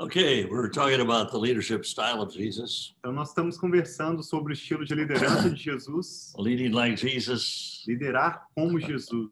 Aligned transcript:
Okay, 0.00 0.44
we're 0.44 0.68
talking 0.68 1.00
about 1.00 1.32
the 1.32 1.38
leadership 1.38 1.84
style 1.84 2.22
of 2.22 2.32
Jesus, 2.32 2.94
Então, 3.00 3.12
nós 3.12 3.30
estamos 3.30 3.58
conversando 3.58 4.22
sobre 4.22 4.52
o 4.52 4.54
estilo 4.54 4.84
de 4.84 4.94
liderança 4.94 5.50
de 5.50 5.56
Jesus, 5.60 6.32
leading 6.38 6.70
like 6.70 6.96
Jesus, 6.96 7.82
liderar 7.86 8.46
como 8.54 8.78
Jesus. 8.78 9.30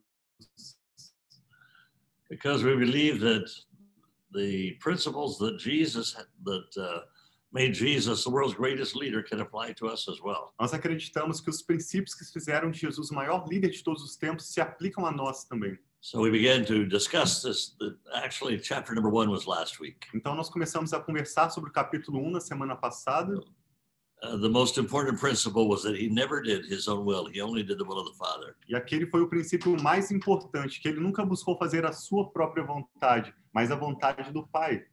because 2.29 2.65
we 2.65 2.75
believe 2.75 3.21
that 3.21 3.49
the 4.33 4.73
principles 4.81 5.37
that 5.37 5.57
Jesus 5.57 6.13
that 6.43 6.67
uh, 6.77 6.99
made 7.53 7.73
Jesus 7.73 8.25
the 8.25 8.29
world's 8.29 8.53
greatest 8.53 8.93
leader 8.93 9.23
can 9.23 9.39
apply 9.39 9.71
to 9.71 9.87
us 9.87 10.09
as 10.09 10.19
well. 10.21 10.53
Nós 10.59 10.73
acreditamos 10.73 11.39
que 11.39 11.49
os 11.49 11.61
princípios 11.61 12.13
que 12.13 12.25
fizeram 12.25 12.69
de 12.71 12.79
Jesus 12.79 13.09
o 13.09 13.15
maior 13.15 13.47
líder 13.47 13.69
de 13.69 13.81
todos 13.81 14.03
os 14.03 14.17
tempos 14.17 14.47
se 14.51 14.59
aplicam 14.59 15.05
a 15.05 15.13
nós 15.13 15.45
também. 15.45 15.79
So 15.99 16.21
we 16.21 16.29
began 16.29 16.63
to 16.65 16.85
discuss 16.85 17.41
this. 17.41 17.75
Actually, 18.15 18.59
chapter 18.59 18.93
number 18.93 19.09
one 19.09 19.29
was 19.29 19.47
last 19.47 19.79
week. 19.79 20.05
Então, 20.13 20.35
nós 20.35 20.49
começamos 20.49 20.93
a 20.93 20.99
conversar 20.99 21.49
sobre 21.49 21.69
o 21.69 21.73
capítulo 21.73 22.19
1 22.19 22.31
na 22.31 22.39
semana 22.39 22.75
passada. 22.75 23.33
Uh, 24.23 24.35
the 24.37 24.49
most 24.49 24.79
important 24.79 25.19
principle 25.19 25.67
was 25.67 25.83
that 25.83 25.95
he 25.95 26.09
never 26.09 26.41
did 26.41 26.65
his 26.65 26.87
own 26.87 27.05
will; 27.05 27.27
he 27.27 27.39
only 27.41 27.61
did 27.61 27.77
the 27.77 27.83
will 27.83 27.99
of 27.99 28.07
the 28.07 28.17
Father. 28.17 28.55
E 28.67 28.75
aquele 28.75 29.05
foi 29.07 29.21
o 29.21 29.27
princípio 29.27 29.79
mais 29.81 30.11
importante, 30.11 30.79
que 30.79 30.87
ele 30.87 30.99
nunca 30.99 31.23
buscou 31.25 31.57
fazer 31.57 31.85
a 31.85 31.91
sua 31.91 32.31
própria 32.31 32.63
vontade, 32.63 33.33
mas 33.53 33.69
a 33.71 33.75
vontade 33.75 34.31
do 34.31 34.47
Pai. 34.47 34.83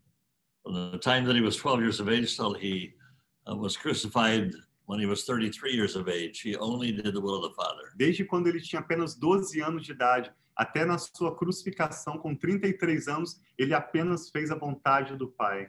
From 0.63 0.91
the 0.91 0.99
time 0.99 1.25
that 1.27 1.37
he 1.37 1.43
was 1.43 1.57
12 1.57 1.81
years 1.81 2.01
of 2.01 2.09
age 2.09 2.37
till 2.37 2.55
he 2.55 2.95
uh, 3.47 3.55
was 3.55 3.77
crucified 3.77 4.51
when 4.87 4.99
he 4.99 5.07
was 5.07 5.25
33 5.25 5.73
years 5.73 5.97
of 5.97 6.09
age, 6.09 6.41
he 6.41 6.57
only 6.57 6.93
did 6.93 7.15
the 7.15 7.21
will 7.21 7.37
of 7.37 7.51
the 7.51 7.55
Father. 7.55 7.93
Desde 7.97 8.25
quando 8.25 8.49
ele 8.49 8.61
tinha 8.61 8.81
apenas 8.81 9.15
12 9.15 9.63
anos 9.63 9.87
de 9.87 9.93
idade, 9.93 10.31
até 10.57 10.85
na 10.85 10.99
sua 10.99 11.37
crucificação 11.37 12.19
com 12.19 12.35
33 12.35 13.09
anos, 13.09 13.41
ele 13.59 13.75
apenas 13.75 14.31
fez 14.31 14.51
a 14.51 14.57
vontade 14.57 15.17
do 15.17 15.29
Pai. 15.29 15.69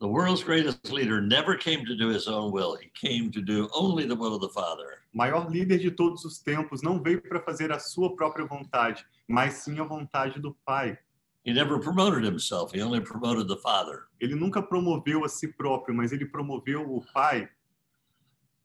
The 0.00 0.06
world's 0.06 0.44
greatest 0.44 0.92
leader 0.92 1.20
never 1.20 1.56
came 1.56 1.84
to 1.84 1.96
do 1.96 2.10
his 2.10 2.28
own 2.28 2.52
will; 2.52 2.76
he 2.76 2.88
came 2.94 3.32
to 3.32 3.42
do 3.42 3.68
only 3.74 4.06
the 4.06 4.14
will 4.14 4.32
of 4.32 4.40
the 4.40 4.52
Father. 4.52 5.02
O 5.12 5.18
maior 5.18 5.50
líder 5.50 5.78
de 5.78 5.90
todos 5.90 6.24
os 6.24 6.38
tempos 6.38 6.82
não 6.82 7.02
veio 7.02 7.20
para 7.20 7.40
fazer 7.40 7.72
a 7.72 7.80
sua 7.80 8.14
própria 8.14 8.46
vontade, 8.46 9.04
mas 9.26 9.54
sim 9.54 9.80
a 9.80 9.84
vontade 9.84 10.38
do 10.40 10.56
Pai. 10.64 10.96
He 11.44 11.52
never 11.52 11.80
promoted 11.80 12.24
himself; 12.24 12.72
he 12.72 12.80
only 12.80 13.00
promoted 13.00 13.48
the 13.48 13.60
Father. 13.60 14.04
Ele 14.20 14.36
nunca 14.36 14.62
promoveu 14.62 15.24
a 15.24 15.28
si 15.28 15.48
próprio, 15.48 15.96
mas 15.96 16.12
ele 16.12 16.26
promoveu 16.26 16.94
o 16.94 17.04
Pai. 17.12 17.48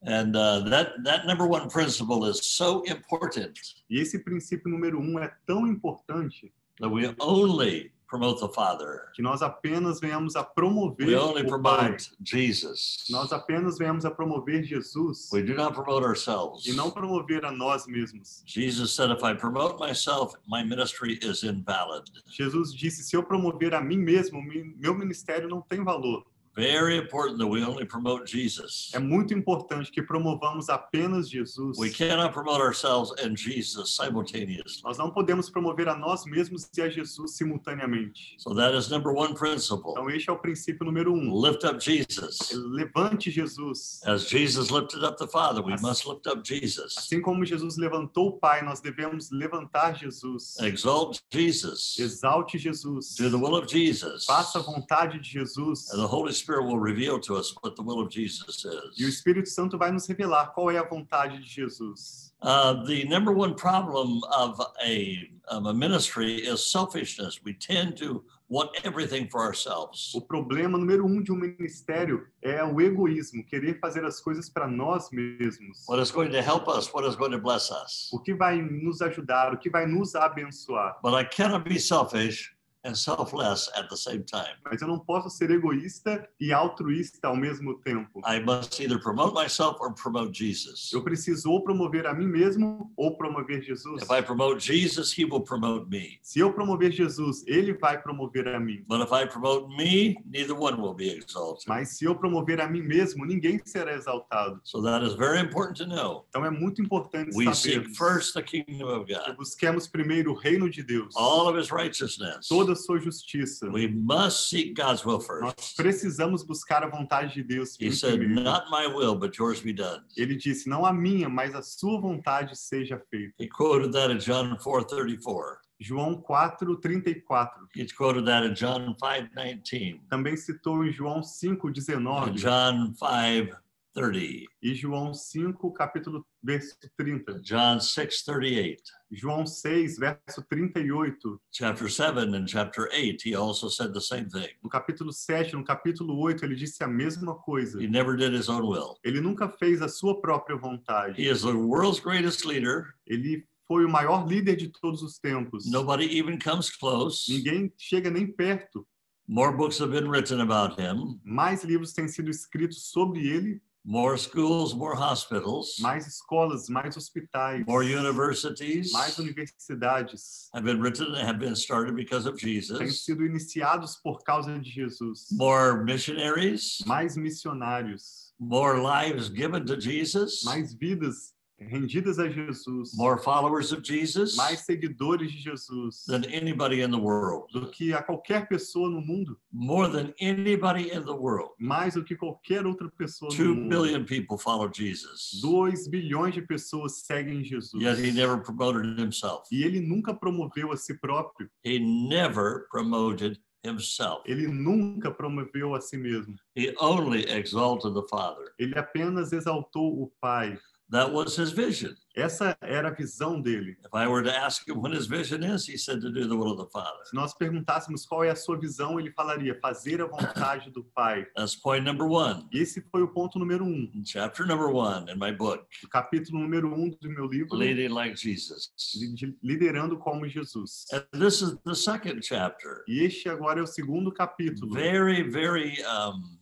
And 0.06 0.36
uh, 0.36 0.60
that 0.70 1.02
that 1.04 1.26
number 1.26 1.48
one 1.48 1.70
principle 1.70 2.26
is 2.30 2.40
so 2.44 2.84
important 2.86 3.58
E 3.90 4.00
esse 4.00 4.20
princípio 4.20 4.70
número 4.70 5.00
um 5.00 5.18
é 5.18 5.32
tão 5.46 5.66
importante 5.66 6.52
that 6.80 6.90
we 6.90 7.08
only 7.20 7.92
promote 8.06 8.40
the 8.42 8.50
Father. 8.54 9.10
que 9.16 9.22
nós 9.24 9.42
apenas 9.42 10.00
venhamos 10.00 10.36
a 10.36 10.44
promover 10.44 11.08
We 11.08 11.16
only 11.16 11.42
o 11.44 11.62
Pai. 11.62 11.88
promote 11.88 12.12
Jesus. 12.22 13.06
Nós 13.10 13.32
apenas 13.32 13.78
venhamos 13.80 14.04
a 14.06 14.12
promover 14.12 14.64
Jesus 14.64 15.30
We 15.32 15.42
do 15.42 15.56
not 15.56 15.74
promote 15.74 16.04
ourselves. 16.06 16.66
e 16.68 16.74
não 16.74 16.92
promover 16.92 17.46
a 17.46 17.52
nós 17.52 17.88
mesmos. 17.88 18.44
Jesus 18.46 18.92
said, 18.94 19.10
"If 19.10 19.24
I 19.24 19.34
promote 19.36 19.80
myself, 19.80 20.36
my 20.48 20.64
ministry 20.64 21.18
is 21.24 21.44
invalid." 21.44 22.04
Jesus 22.30 22.74
disse: 22.74 23.04
se 23.04 23.16
eu 23.16 23.24
promover 23.24 23.74
a 23.74 23.82
mim 23.82 23.98
mesmo, 24.00 24.44
meu 24.78 24.94
ministério 24.94 25.48
não 25.48 25.62
tem 25.62 25.84
valor. 25.84 26.26
Very 26.56 26.98
important 26.98 27.40
that 27.40 27.48
we 27.48 27.64
only 27.64 27.84
promote 27.84 28.32
Jesus. 28.32 28.92
É 28.94 29.00
muito 29.00 29.34
importante 29.34 29.92
que 29.92 30.04
promovamos 30.04 30.70
apenas 30.70 31.28
Jesus. 31.28 31.80
We 31.80 31.90
cannot 31.90 32.32
promote 32.32 32.62
ourselves 32.62 33.12
and 33.24 33.36
Jesus 33.36 33.96
simultaneously. 33.96 34.84
Nós 34.84 35.00
não 35.00 35.10
podemos 35.10 35.50
promover 35.50 35.90
a 35.90 35.96
nós 35.96 36.26
mesmos 36.26 36.70
e 36.78 36.82
a 36.84 36.90
Jesus 36.90 37.36
simultaneamente. 37.36 38.36
So 38.38 38.54
that 38.54 38.78
is 38.78 38.88
number 38.88 39.12
one 39.12 39.34
principle. 39.34 39.94
Então, 39.94 40.12
este 40.12 40.30
é 40.30 40.34
o 40.34 40.38
princípio 40.38 40.86
número 40.86 41.12
um. 41.12 41.42
Lift 41.42 41.66
up 41.66 41.84
Jesus. 41.84 42.52
Levante 42.54 43.32
Jesus. 43.32 44.00
As 44.06 44.30
Jesus 44.30 44.70
lifted 44.70 45.04
up 45.04 45.18
the 45.18 45.28
Father, 45.28 45.64
we 45.64 45.76
must 45.82 46.06
lift 46.06 46.28
up 46.28 46.44
Jesus. 46.48 46.94
Assim 47.00 47.20
como 47.20 47.44
Jesus 47.44 47.78
levantou 47.78 48.28
o 48.28 48.32
Pai, 48.34 48.62
nós 48.62 48.80
devemos 48.80 49.32
levantar 49.32 49.96
Jesus. 49.96 50.60
Exalt 50.60 51.20
Jesus. 51.32 51.98
Exalte 51.98 52.60
Jesus. 52.60 53.16
Do 53.16 53.32
the 53.32 53.38
will 53.38 53.56
of 53.56 53.68
Jesus. 53.68 54.26
Faça 54.26 54.60
a 54.60 54.62
vontade 54.62 55.20
de 55.20 55.28
Jesus. 55.28 55.90
And 55.92 55.98
the 55.98 56.08
Holy 56.08 56.32
Spirit 56.32 56.43
will 56.48 56.80
reveal 56.80 57.20
to 57.20 57.36
us 57.36 57.54
what 57.62 57.76
the 57.76 57.84
will 57.84 58.00
of 58.00 58.10
Jesus 58.10 58.64
E 58.64 59.04
o 59.04 59.08
is. 59.08 59.16
Espírito 59.16 59.50
Santo 59.50 59.78
vai 59.78 59.92
nos 59.92 60.08
revelar 60.08 60.48
qual 60.54 60.72
é 60.72 60.78
a 60.78 60.84
vontade 60.84 61.40
de 61.40 61.48
Jesus. 61.48 62.34
Uh, 62.42 62.84
the 62.86 63.06
number 63.06 63.32
one 63.32 63.56
problem 63.56 64.22
of 64.36 64.60
a, 64.86 65.30
of 65.48 65.66
a 65.66 65.74
ministry 65.74 66.46
is 66.46 66.70
selfishness. 66.70 67.40
We 67.44 67.54
tend 67.54 67.96
to 67.98 68.24
want 68.50 68.70
everything 68.84 69.30
for 69.30 69.42
ourselves. 69.42 70.14
O 70.14 70.22
problema 70.22 70.78
número 70.78 71.06
um 71.06 71.24
de 71.24 71.32
um 71.32 71.36
ministério 71.36 72.28
é 72.42 72.64
o 72.64 72.82
egoísmo, 72.82 73.44
querer 73.46 73.80
fazer 73.80 74.04
as 74.04 74.20
coisas 74.20 74.50
para 74.50 74.68
nós 74.68 75.10
mesmos. 75.12 75.86
What 75.88 76.02
is 76.02 76.12
going 76.12 76.32
to 76.32 76.42
help 76.42 76.68
us? 76.68 76.94
What 76.94 77.08
is 77.08 77.16
going 77.16 77.32
to 77.32 77.40
bless 77.40 77.72
us? 77.72 78.12
O 78.12 78.20
que 78.20 78.34
vai 78.34 78.62
nos 78.62 79.02
ajudar, 79.02 79.54
o 79.54 79.58
que 79.58 79.70
vai 79.70 79.88
nos 79.88 80.14
abençoar. 80.14 81.00
But 81.02 81.14
I 81.14 81.24
cannot 81.24 81.64
be 81.64 81.80
selfish 81.80 82.54
and 82.84 82.96
selfless 82.96 83.70
at 83.76 83.90
the 83.90 83.98
same 83.98 84.24
time. 84.24 84.56
Mas 84.66 84.82
eu 84.82 84.88
não 84.88 85.00
posso 85.00 85.30
ser 85.30 85.50
egoísta 85.52 86.28
e 86.40 86.52
altruísta 86.52 87.28
ao 87.28 87.36
mesmo 87.36 87.76
tempo. 87.80 88.22
I 88.26 88.40
must 88.40 88.82
either 88.82 89.00
promote 89.00 89.34
myself 89.34 89.78
or 89.80 89.94
promote 89.94 90.38
Jesus. 90.38 90.92
Eu 90.92 91.02
preciso 91.02 91.50
ou 91.50 91.64
promover 91.64 92.06
a 92.06 92.14
mim 92.14 92.28
mesmo 92.28 92.92
ou 92.98 93.18
promover 93.18 93.62
Jesus. 93.64 94.04
If 94.04 94.12
I 94.12 94.22
promote 94.22 94.60
Jesus, 94.60 95.18
he 95.18 95.26
will 95.26 95.42
promote 95.42 95.90
me. 95.90 96.20
Se 96.22 96.40
eu 96.40 96.54
promover 96.54 96.92
Jesus, 96.92 97.44
ele 97.48 97.74
vai 97.74 98.02
promover 98.02 98.48
a 98.48 98.60
mim. 98.60 98.84
But 98.88 99.02
if 99.02 99.12
I 99.12 99.26
promote 99.26 99.70
me, 99.76 100.18
neither 100.26 100.56
one 100.56 100.82
will 100.82 100.94
be 100.94 101.10
exalted. 101.10 101.66
Mas 101.68 101.98
se 101.98 102.06
eu 102.06 102.16
promover 102.16 102.60
a 102.60 102.68
mim 102.68 102.82
mesmo, 102.82 103.26
ninguém 103.26 103.62
será 103.66 103.94
exaltado. 103.94 104.60
So 104.64 104.82
that 104.82 105.06
is 105.06 105.14
very 105.14 105.40
important 105.40 105.78
to 105.78 105.88
know. 105.88 106.26
Então 106.30 106.46
é 106.46 106.50
muito 106.50 106.82
importante 106.82 107.36
We 107.36 107.46
saber 107.46 107.56
seek 107.56 107.96
first 107.96 108.34
the 108.34 108.42
kingdom 108.42 108.88
of 108.88 109.06
que 109.06 109.14
God, 109.14 109.38
busquemos 109.38 109.88
primeiro 109.88 110.32
o 110.32 110.36
reino 110.36 110.70
de 110.70 110.84
Deus, 110.84 111.16
all 111.16 111.48
of 111.48 111.58
his 111.58 111.72
righteousness. 111.72 112.48
Toda 112.74 112.74
a 112.74 112.76
sua 112.76 113.00
justiça. 113.00 113.70
We 113.70 113.88
must 113.88 114.50
seek 114.50 114.74
God's 114.74 115.06
will 115.06 115.20
Nós 115.42 115.54
first. 115.54 115.76
precisamos 115.76 116.44
buscar 116.44 116.84
a 116.84 116.90
vontade 116.90 117.34
de 117.34 117.44
Deus 117.44 117.78
He 117.80 117.92
said, 117.92 118.18
primeiro. 118.18 118.44
Not 118.44 118.70
my 118.70 118.88
will, 118.88 119.16
but 119.16 119.38
yours 119.38 119.62
be 119.62 119.74
done. 119.74 120.02
Ele 120.18 120.36
disse: 120.36 120.68
"Não 120.68 120.86
a 120.86 120.92
minha, 120.92 121.30
mas 121.30 121.56
a 121.56 121.62
sua 121.62 122.00
vontade 122.00 122.58
seja 122.58 123.02
feita." 123.10 123.34
He 123.40 123.48
quoted 123.48 123.94
that 123.94 124.12
in 124.12 124.18
John 124.18 124.58
4 124.60 124.84
34. 124.86 125.64
João 125.80 126.24
4:34. 126.24 127.50
He 127.76 127.86
quoted 127.94 128.26
that 128.26 128.46
in 128.46 128.54
John 128.54 128.96
5 129.00 129.30
19. 129.36 130.02
Também 130.10 130.38
citou 130.38 130.86
em 130.86 130.92
João 130.92 131.22
5:19 131.22 132.30
and 132.30 132.36
John 132.36 132.94
5 132.94 133.63
30. 133.94 134.46
e 134.62 134.74
João 134.74 135.14
5, 135.14 135.72
capítulo 135.74 136.26
verso 136.42 136.76
30. 136.98 137.40
John 137.42 137.80
6 137.80 138.24
38. 138.24 138.82
João 139.12 139.46
6, 139.46 139.98
verso 139.98 140.42
38. 140.50 141.42
Chapter 141.52 141.90
7 141.90 142.36
and 142.36 142.48
chapter 142.48 142.90
8, 142.92 143.22
he 143.24 143.36
also 143.36 143.70
said 143.70 143.94
the 143.94 144.02
same 144.02 144.28
thing. 144.30 144.50
No 144.64 144.70
capítulo 144.70 145.12
7, 145.14 145.54
no 145.54 145.64
capítulo 145.64 146.20
8, 146.20 146.44
ele 146.44 146.56
disse 146.56 146.84
a 146.84 146.88
mesma 146.88 147.36
coisa. 147.36 147.80
He 147.82 147.88
never 147.88 148.18
did 148.18 148.34
his 148.34 148.50
own 148.50 148.66
will. 148.66 148.98
Ele 149.04 149.22
nunca 149.22 149.48
fez 149.48 149.82
a 149.82 149.88
sua 149.88 150.20
própria 150.20 150.58
vontade. 150.58 151.22
He 151.22 151.30
is 151.30 151.44
the 151.44 151.54
world's 151.54 152.00
greatest 152.00 152.46
leader. 152.46 152.96
Ele 153.06 153.46
foi 153.68 153.86
o 153.86 153.90
maior 153.90 154.28
líder 154.28 154.56
de 154.56 154.70
todos 154.70 155.02
os 155.04 155.20
tempos. 155.20 155.70
Nobody 155.70 156.06
even 156.18 156.40
comes 156.40 156.70
close. 156.70 157.32
Ninguém 157.32 157.72
chega 157.78 158.10
nem 158.10 158.26
perto. 158.26 158.86
More 159.28 159.56
books 159.56 159.80
have 159.80 159.92
been 159.92 160.10
written 160.10 160.42
about 160.42 160.78
him, 160.78 161.20
Mais 161.24 161.64
livros 161.64 161.94
têm 161.94 162.10
sido 162.10 162.30
escritos 162.30 162.90
sobre 162.92 163.26
ele, 163.26 163.62
more 163.86 164.18
schools, 164.18 164.74
more 164.74 164.96
hospitals, 164.96 165.76
mais 165.82 166.08
escolas, 166.08 166.70
mais 166.70 166.96
hospitais, 166.96 167.66
more 167.68 167.84
universities. 167.84 168.92
Mais 168.94 169.18
universidades. 169.18 170.50
Have 170.54 170.64
been 170.64 170.80
written 170.80 171.08
and 171.16 171.28
have 171.28 171.40
been 171.40 171.56
started 171.56 171.96
because 171.96 172.26
of 172.26 172.36
têm 172.36 172.40
Jesus. 172.40 173.06
sido 173.06 173.26
iniciados 173.26 173.98
por 174.02 174.20
causa 174.26 174.58
de 174.58 174.64
Jesus. 174.70 175.28
More 175.32 175.84
missionaries, 175.84 176.82
Mais 176.86 177.18
missionários, 177.18 178.32
more 178.40 178.80
lives 178.80 179.30
given 179.30 179.66
to 179.66 179.76
Jesus, 179.78 180.44
mais 180.46 180.74
vidas 180.74 181.33
rendidas 181.70 182.20
a 182.20 182.30
Jesus, 182.30 182.94
more 182.96 183.18
followers 183.18 183.72
of 183.72 183.82
Jesus 183.84 184.36
mais 184.36 184.62
seguidores 184.62 185.32
de 185.32 185.38
Jesus 185.40 186.06
than 186.08 186.24
anybody 186.26 186.82
in 186.82 186.92
the 186.92 186.98
world. 187.00 187.48
do 187.54 187.68
que 187.70 187.94
a 187.94 188.02
qualquer 188.02 188.48
pessoa 188.48 188.90
no 188.90 189.02
mundo, 189.02 189.38
More 189.52 189.88
than 189.90 190.14
anybody 190.20 190.92
in 190.92 191.04
the 191.06 191.14
world. 191.16 191.52
mais 191.60 191.94
do 191.96 192.04
que 192.04 192.16
qualquer 192.16 192.66
outra 192.66 192.90
pessoa 192.98 193.30
no 193.32 193.36
Two 193.38 193.56
mundo. 193.56 193.70
billion 193.70 194.06
people 194.06 194.38
follow 194.38 194.68
Jesus. 194.70 195.40
2 195.42 195.88
bilhões 195.90 196.34
de 196.34 196.42
pessoas 196.42 197.04
seguem 197.06 197.44
Jesus. 197.44 197.74
Yet 197.82 197.98
he 198.00 198.12
never 198.12 198.38
promoted 198.38 198.98
himself. 199.00 199.48
E 199.52 199.64
ele 199.64 199.80
nunca 199.80 200.14
promoveu 200.14 200.72
a 200.72 200.78
si 200.78 200.94
próprio, 200.96 201.50
He 201.64 201.80
never 201.80 202.68
promoted 202.72 203.40
himself. 203.66 204.22
ele 204.26 204.48
nunca 204.48 205.10
promoveu 205.10 205.74
a 205.74 205.80
si 205.82 205.96
mesmo. 205.98 206.36
He 206.56 206.74
only 206.82 207.24
exalted 207.30 207.94
the 207.94 208.06
Father. 208.10 208.52
Ele 208.60 208.78
apenas 208.78 209.32
exaltou 209.32 210.02
o 210.04 210.12
Pai. 210.20 210.58
That 210.90 211.12
was 211.12 211.36
his 211.36 211.52
vision. 211.52 211.96
Essa 212.16 212.56
era 212.62 212.90
a 212.90 212.92
visão 212.92 213.42
dele. 213.42 213.76
If 213.84 213.96
I 213.96 214.08
were 214.08 214.22
to 214.22 214.32
ask 214.32 214.68
him 214.68 214.80
what 214.80 214.94
his 214.94 215.08
vision 215.08 215.42
is, 215.42 215.66
he 215.66 215.76
said 215.76 216.02
to 216.02 216.12
do 216.12 216.28
the 216.28 216.36
will 216.36 216.52
of 216.52 216.58
the 216.58 216.70
Father. 216.72 217.04
Se 217.06 217.16
nós 217.16 217.34
perguntássemos 217.34 218.06
qual 218.06 218.24
é 218.24 218.30
a 218.30 218.36
sua 218.36 218.60
visão, 218.60 219.00
ele 219.00 219.12
falaria 219.12 219.58
fazer 219.60 220.02
a 220.02 220.06
vontade 220.06 220.70
do 220.70 220.84
Pai. 220.94 221.26
That's 221.36 221.56
point 221.56 221.84
number 221.84 222.06
one. 222.08 222.48
E 222.54 222.60
esse 222.60 222.80
foi 222.92 223.02
o 223.02 223.08
ponto 223.08 223.40
número 223.40 223.66
um, 223.66 223.90
In 223.96 224.04
chapter 224.06 224.46
number 224.46 224.68
one 224.72 225.10
in 225.10 225.18
my 225.18 225.32
book, 225.32 225.66
o 225.84 225.88
capítulo 225.90 226.38
número 226.40 226.68
um 226.72 226.92
do 227.02 227.10
meu 227.10 227.26
livro, 227.26 227.56
Leading 227.56 227.88
Like 227.88 228.16
Jesus. 228.16 228.70
Li- 228.96 229.36
Liderando 229.42 229.98
como 229.98 230.28
Jesus. 230.28 230.86
And 230.94 231.04
this 231.20 231.42
is 231.42 231.56
the 231.66 231.74
second 231.74 232.22
chapter. 232.22 232.84
E 232.88 233.04
este 233.04 233.28
agora 233.30 233.60
é 233.60 233.64
o 233.64 233.68
segundo 233.68 234.12
capítulo, 234.12 234.72
Very, 234.76 235.24
very 235.24 235.82
um, 235.84 236.38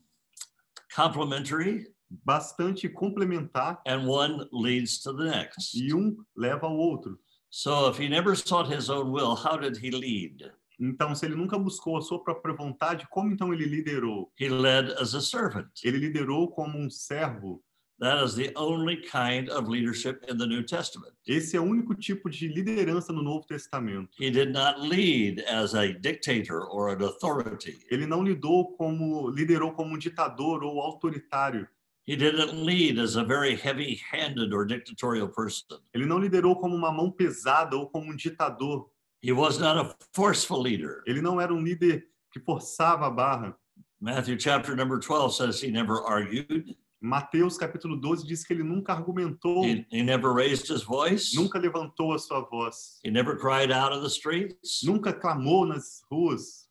complimentary, 0.93 1.87
bastante 2.25 2.89
complementar 2.89 3.79
and 3.87 4.05
one 4.07 4.47
leads 4.51 4.99
to 4.99 5.13
the 5.13 5.25
next. 5.25 5.73
e 5.73 5.93
um 5.93 6.15
leva 6.35 6.67
ao 6.67 6.75
outro. 6.75 7.17
So 7.49 7.89
if 7.89 7.97
he 7.97 8.07
never 8.07 8.35
sought 8.35 8.67
his 8.67 8.89
own 8.89 9.11
will, 9.11 9.35
how 9.35 9.57
did 9.57 9.77
he 9.77 9.91
lead? 9.91 10.51
Então, 10.79 11.13
se 11.13 11.25
ele 11.25 11.35
nunca 11.35 11.59
buscou 11.59 11.97
a 11.97 12.01
sua 12.01 12.23
própria 12.23 12.55
vontade, 12.55 13.07
como 13.09 13.31
então 13.31 13.53
ele 13.53 13.65
liderou? 13.65 14.31
He 14.39 14.49
led 14.49 14.91
as 14.93 15.13
a 15.13 15.21
servant. 15.21 15.69
Ele 15.83 15.97
liderou 15.97 16.49
como 16.49 16.77
um 16.77 16.89
servo. 16.89 17.63
That 17.99 18.25
is 18.25 18.33
the 18.33 18.51
only 18.55 18.97
kind 18.97 19.47
of 19.49 19.69
leadership 19.69 20.25
in 20.27 20.35
the 20.39 20.47
New 20.47 20.63
Testament. 20.63 21.13
Esse 21.27 21.55
é 21.55 21.59
o 21.59 21.63
único 21.63 21.93
tipo 21.93 22.31
de 22.31 22.47
liderança 22.47 23.13
no 23.13 23.21
Novo 23.21 23.45
Testamento. 23.45 24.09
He 24.19 24.31
did 24.31 24.51
not 24.51 24.79
lead 24.79 25.43
as 25.45 25.75
a 25.75 25.91
dictator 25.91 26.67
or 26.71 26.89
an 26.89 27.05
authority. 27.05 27.77
Ele 27.91 28.07
não 28.07 28.23
lidou 28.23 28.75
como 28.75 29.29
liderou 29.29 29.73
como 29.73 29.93
um 29.93 29.99
ditador 29.99 30.63
ou 30.63 30.81
autoritário. 30.81 31.67
He 32.05 32.15
didn't 32.15 32.53
lead 32.65 32.97
as 32.99 33.15
a 33.15 33.23
very 33.23 33.55
heavy 33.55 34.01
handed 34.11 34.53
or 34.53 34.65
dictatorial 34.65 35.27
person. 35.27 35.79
Ele 35.93 36.05
não 36.05 36.19
liderou 36.19 36.55
como 36.55 36.75
uma 36.75 36.91
mão 36.91 37.11
pesada 37.11 37.75
ou 37.77 37.89
como 37.89 38.11
um 38.11 38.15
ditador. 38.15 38.89
He 39.21 39.31
was 39.31 39.59
not 39.59 39.77
a 39.77 39.95
forceful 40.13 40.61
leader. 40.61 41.03
Ele 41.05 41.21
não 41.21 41.39
era 41.39 41.53
um 41.53 41.61
líder 41.61 42.07
que 42.31 42.39
forçava 42.39 43.05
a 43.05 43.09
barra. 43.09 43.55
Matthew 43.99 44.39
chapter 44.39 44.75
number 44.75 44.97
12 44.97 45.37
says 45.37 45.61
he 45.61 45.69
never 45.69 46.01
argued, 46.07 46.75
Mateus 46.99 47.55
capítulo 47.55 47.99
12 47.99 48.25
diz 48.25 48.43
que 48.43 48.53
ele 48.53 48.63
nunca 48.63 48.93
argumentou, 48.93 49.63
he, 49.63 49.85
he 49.91 50.01
never 50.01 50.33
raised 50.33 50.67
his 50.67 50.83
voice, 50.83 51.35
nunca 51.35 51.59
levantou 51.59 52.13
a 52.13 52.19
sua 52.19 52.41
voz, 52.41 52.99
he 53.03 53.11
never 53.11 53.37
cried 53.37 53.71
out 53.71 53.95
in 53.95 54.01
the 54.01 54.09
streets. 54.09 54.81
nunca 54.83 55.13
clamou 55.13 55.67
nas 55.67 56.01
ruas. 56.11 56.67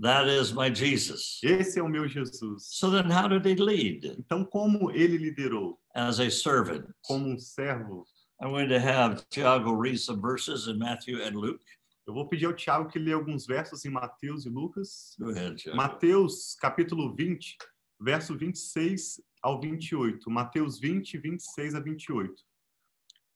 That 0.00 0.28
is 0.28 0.52
my 0.52 0.70
Jesus. 0.70 1.38
Esse 1.42 1.78
é 1.78 1.82
o 1.82 1.88
meu 1.88 2.08
Jesus. 2.08 2.64
So 2.70 2.90
then, 2.90 3.10
how 3.10 3.28
did 3.28 3.44
he 3.44 3.54
lead? 3.54 4.16
Então, 4.18 4.46
como 4.46 4.90
ele 4.90 5.18
liderou? 5.18 5.78
As 5.94 6.18
a 6.20 6.30
servant. 6.30 6.86
Como 7.02 7.28
um 7.28 7.38
servo. 7.38 8.06
I'm 8.40 8.50
going 8.50 8.70
to 8.70 8.80
have 8.80 9.22
Tiago 9.28 9.72
read 9.72 9.98
some 9.98 10.22
verses 10.22 10.68
in 10.68 10.78
Matthew 10.78 11.22
and 11.22 11.36
Luke. 11.36 11.62
Eu 12.06 12.14
vou 12.14 12.26
pedir 12.26 12.46
ao 12.46 12.54
Tiago 12.54 12.88
que 12.88 12.98
lê 12.98 13.12
alguns 13.12 13.46
versos 13.46 13.84
em 13.84 13.90
Mateus 13.90 14.46
e 14.46 14.48
Lucas. 14.48 15.14
Go 15.18 15.28
ahead. 15.28 15.62
Mateus, 15.74 16.56
capítulo 16.58 17.14
20, 17.14 17.58
verso 18.00 18.34
26 18.38 19.20
ao 19.42 19.60
28. 19.60 20.30
Mateus 20.30 20.80
20, 20.80 21.18
26 21.18 21.74
a 21.74 21.80
28. 21.80 22.34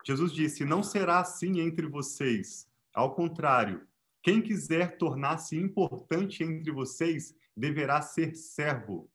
Jesus 0.07 0.33
disse: 0.33 0.65
Não 0.65 0.83
será 0.83 1.21
assim 1.21 1.61
entre 1.61 1.87
vocês. 1.87 2.67
Ao 2.95 3.15
contrário, 3.15 3.87
quem 4.25 4.41
quiser 4.41 4.97
tornar-se 4.97 5.55
importante 5.55 6.43
entre 6.43 6.73
vocês 6.73 7.37
deverá 7.55 8.01
ser 8.01 8.35
servo. 8.35 9.11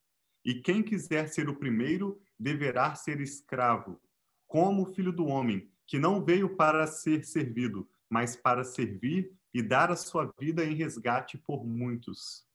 E 0.46 0.62
quem 0.62 0.84
quiser 0.84 1.28
ser 1.30 1.50
o 1.50 1.58
primeiro 1.58 2.22
deverá 2.40 2.94
ser 2.94 3.20
escravo, 3.20 4.00
como 4.48 4.84
o 4.84 4.94
filho 4.94 5.12
do 5.12 5.26
homem, 5.26 5.68
que 5.88 5.98
não 5.98 6.24
veio 6.24 6.56
para 6.56 6.86
ser 6.86 7.26
servido, 7.26 7.90
mas 8.08 8.36
para 8.36 8.64
servir 8.64 9.34
e 9.52 9.64
dar 9.64 9.90
a 9.90 9.96
sua 9.96 10.32
vida 10.40 10.64
em 10.64 10.76
resgate 10.76 11.40
por 11.40 11.66
muitos. 11.66 12.46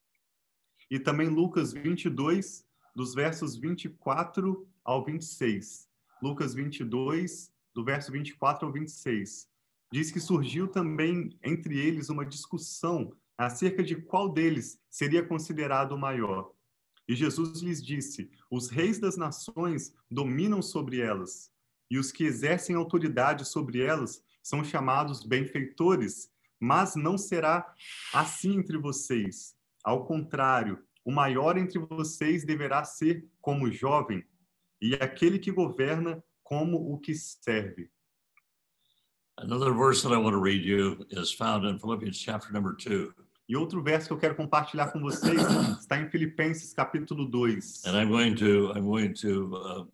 E 0.89 1.01
também 1.01 1.27
Lucas 1.27 1.73
22, 1.73 2.65
dos 2.95 3.17
versos 3.17 3.57
24 3.57 4.65
ao 4.85 5.05
26. 5.05 5.89
Lucas 6.23 6.55
22, 6.55 7.53
do 7.75 7.85
verso 7.85 8.13
24 8.13 8.65
ao 8.65 8.73
26. 8.73 9.53
Diz 9.95 10.11
que 10.11 10.19
surgiu 10.19 10.67
também 10.67 11.39
entre 11.41 11.79
eles 11.79 12.09
uma 12.09 12.27
discussão 12.27 13.15
acerca 13.39 13.81
de 13.81 13.95
qual 13.95 14.29
deles 14.29 14.77
seria 14.91 15.25
considerado 15.25 15.93
o 15.93 15.97
maior. 15.97 16.51
E 17.07 17.15
Jesus 17.15 17.63
lhes 17.63 17.81
disse: 17.81 18.29
Os 18.51 18.69
reis 18.69 18.99
das 18.99 19.17
nações 19.17 19.95
dominam 20.11 20.61
sobre 20.61 20.99
elas, 20.99 21.49
e 21.89 21.97
os 21.97 22.11
que 22.11 22.25
exercem 22.25 22.75
autoridade 22.75 23.45
sobre 23.45 23.83
elas 23.83 24.21
são 24.43 24.65
chamados 24.65 25.23
benfeitores, 25.23 26.29
mas 26.59 26.97
não 26.97 27.17
será 27.17 27.73
assim 28.13 28.57
entre 28.59 28.77
vocês. 28.77 29.55
Ao 29.85 30.05
contrário, 30.05 30.83
o 31.05 31.13
maior 31.13 31.57
entre 31.57 31.79
vocês 31.79 32.45
deverá 32.45 32.83
ser 32.83 33.25
como 33.41 33.71
jovem, 33.71 34.25
e 34.83 34.97
aquele 34.97 35.39
que 35.39 35.53
governa 35.53 36.21
como 36.43 36.93
o 36.93 36.99
que 36.99 37.15
serve. 37.15 37.94
Another 39.39 39.73
verse 39.73 40.03
that 40.03 40.13
I 40.13 40.17
want 40.17 40.35
to 40.35 40.39
read 40.39 40.65
you 40.65 41.05
is 41.11 41.33
found 41.33 41.67
in 41.67 41.79
Philippians 41.79 42.19
chapter 42.19 42.53
number 42.53 42.73
2. 42.73 43.13
E 43.49 43.57
outro 43.57 43.83
verso 43.83 44.07
que 44.07 44.13
eu 44.15 44.19
quero 44.19 44.35
compartilhar 44.37 44.91
com 44.93 45.01
vocês 45.01 45.39
está 45.79 45.99
em 45.99 46.09
Filipenses 46.09 46.73
capítulo 46.73 47.27
2. 47.27 47.85
And 47.85 47.97
I'm 47.97 48.09
going 48.09 48.35
to 48.37 48.73
I'm 48.75 48.85
going 48.85 49.13
to 49.15 49.57
uh, 49.57 49.85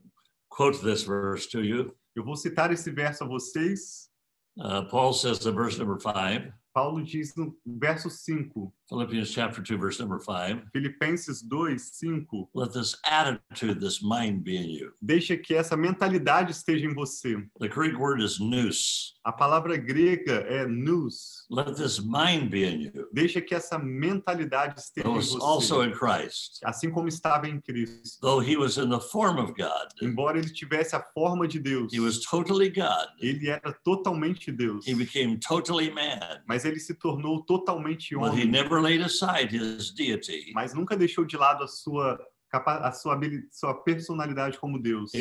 quote 0.51 0.81
this 0.83 1.03
verse 1.03 1.49
to 1.49 1.65
you. 1.65 1.97
Eu 2.15 2.23
vou 2.23 2.37
citar 2.37 2.71
esse 2.71 2.91
verso 2.91 3.25
a 3.25 3.27
vocês. 3.27 4.11
Uh, 4.59 4.85
Paul 4.91 5.15
says 5.15 5.47
in 5.47 5.55
verse 5.55 5.79
number 5.79 5.99
5, 5.99 6.53
Paulo 6.73 7.03
diz 7.03 7.35
no 7.37 7.55
verso 7.67 8.09
5, 8.09 8.73
Philippians 8.89 9.31
chapter 9.31 9.63
2, 9.63 9.77
verse 9.77 10.01
number 10.01 10.19
5, 10.19 10.63
Filipenses 10.73 11.43
2, 11.43 11.79
5. 11.79 12.49
let 12.55 12.73
this 12.73 12.97
attitude, 13.05 13.81
this 13.81 14.03
mind 14.03 14.43
be 14.45 14.57
in 14.57 14.69
you. 14.69 14.93
Deixa 15.01 15.37
que 15.37 15.55
essa 15.55 15.77
mentalidade 15.77 16.51
esteja 16.53 16.87
em 16.87 16.95
você. 16.95 17.37
The 17.61 17.69
Greek 17.69 17.97
word 17.97 18.21
is 18.23 18.39
nous. 18.41 19.15
A 19.25 19.33
palavra 19.33 19.77
grega 19.77 20.45
é 20.49 20.67
nous. 20.67 21.45
Let 21.51 21.77
this 21.77 22.01
mind 22.01 22.51
be 22.51 22.65
in 22.65 22.81
you. 22.83 23.09
Deixa 23.13 23.41
que 23.41 23.55
essa 23.55 23.79
mentalidade 23.79 24.79
esteja 24.81 25.07
em 25.09 25.13
was 25.13 25.35
also 25.41 25.77
você. 25.83 25.89
in 25.89 25.93
Christ. 25.93 26.61
Assim 26.65 26.91
como 26.91 27.07
estava 27.09 27.49
em 27.49 27.61
Cristo. 27.61 28.19
Though 28.21 28.41
he 28.41 28.57
was 28.57 28.77
in 28.79 28.91
the 28.91 29.01
form 29.01 29.39
of 29.39 29.55
God, 29.57 29.89
Embora 30.03 30.39
ele 30.39 30.51
tivesse 30.53 30.95
a 30.97 31.03
forma 31.15 31.47
de 31.47 31.59
Deus, 31.61 31.93
he 31.93 32.01
was 32.01 32.21
totally 32.25 32.71
God. 32.71 33.09
ele 33.21 33.49
era 33.49 33.73
totalmente 33.85 34.51
Deus. 34.51 34.87
He 34.87 34.95
became 34.95 35.39
totally 35.39 35.91
man, 35.93 36.43
Mas 36.49 36.60
ele 36.65 36.79
se 36.79 36.95
tornou 36.95 37.43
totalmente 37.43 38.15
homem. 38.15 38.45
never 38.47 38.81
laid 38.81 39.03
aside 39.03 39.55
his 39.57 39.91
deity. 39.91 40.53
Mas 40.55 40.75
nunca 40.75 40.97
deixou 40.97 41.25
de 41.25 41.37
lado 41.37 41.65
a 41.65 41.69
sua 41.69 42.19
a 42.53 42.93
sua, 42.93 43.19
sua 43.53 43.75
personalidade 43.75 44.59
como 44.59 44.77
Deus. 44.79 45.15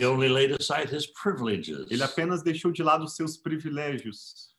Ele 1.92 2.02
apenas 2.02 2.42
deixou 2.42 2.72
de 2.72 2.82
lado 2.82 3.06
os 3.06 3.16
seus 3.16 3.38
privilégios. 3.38 4.50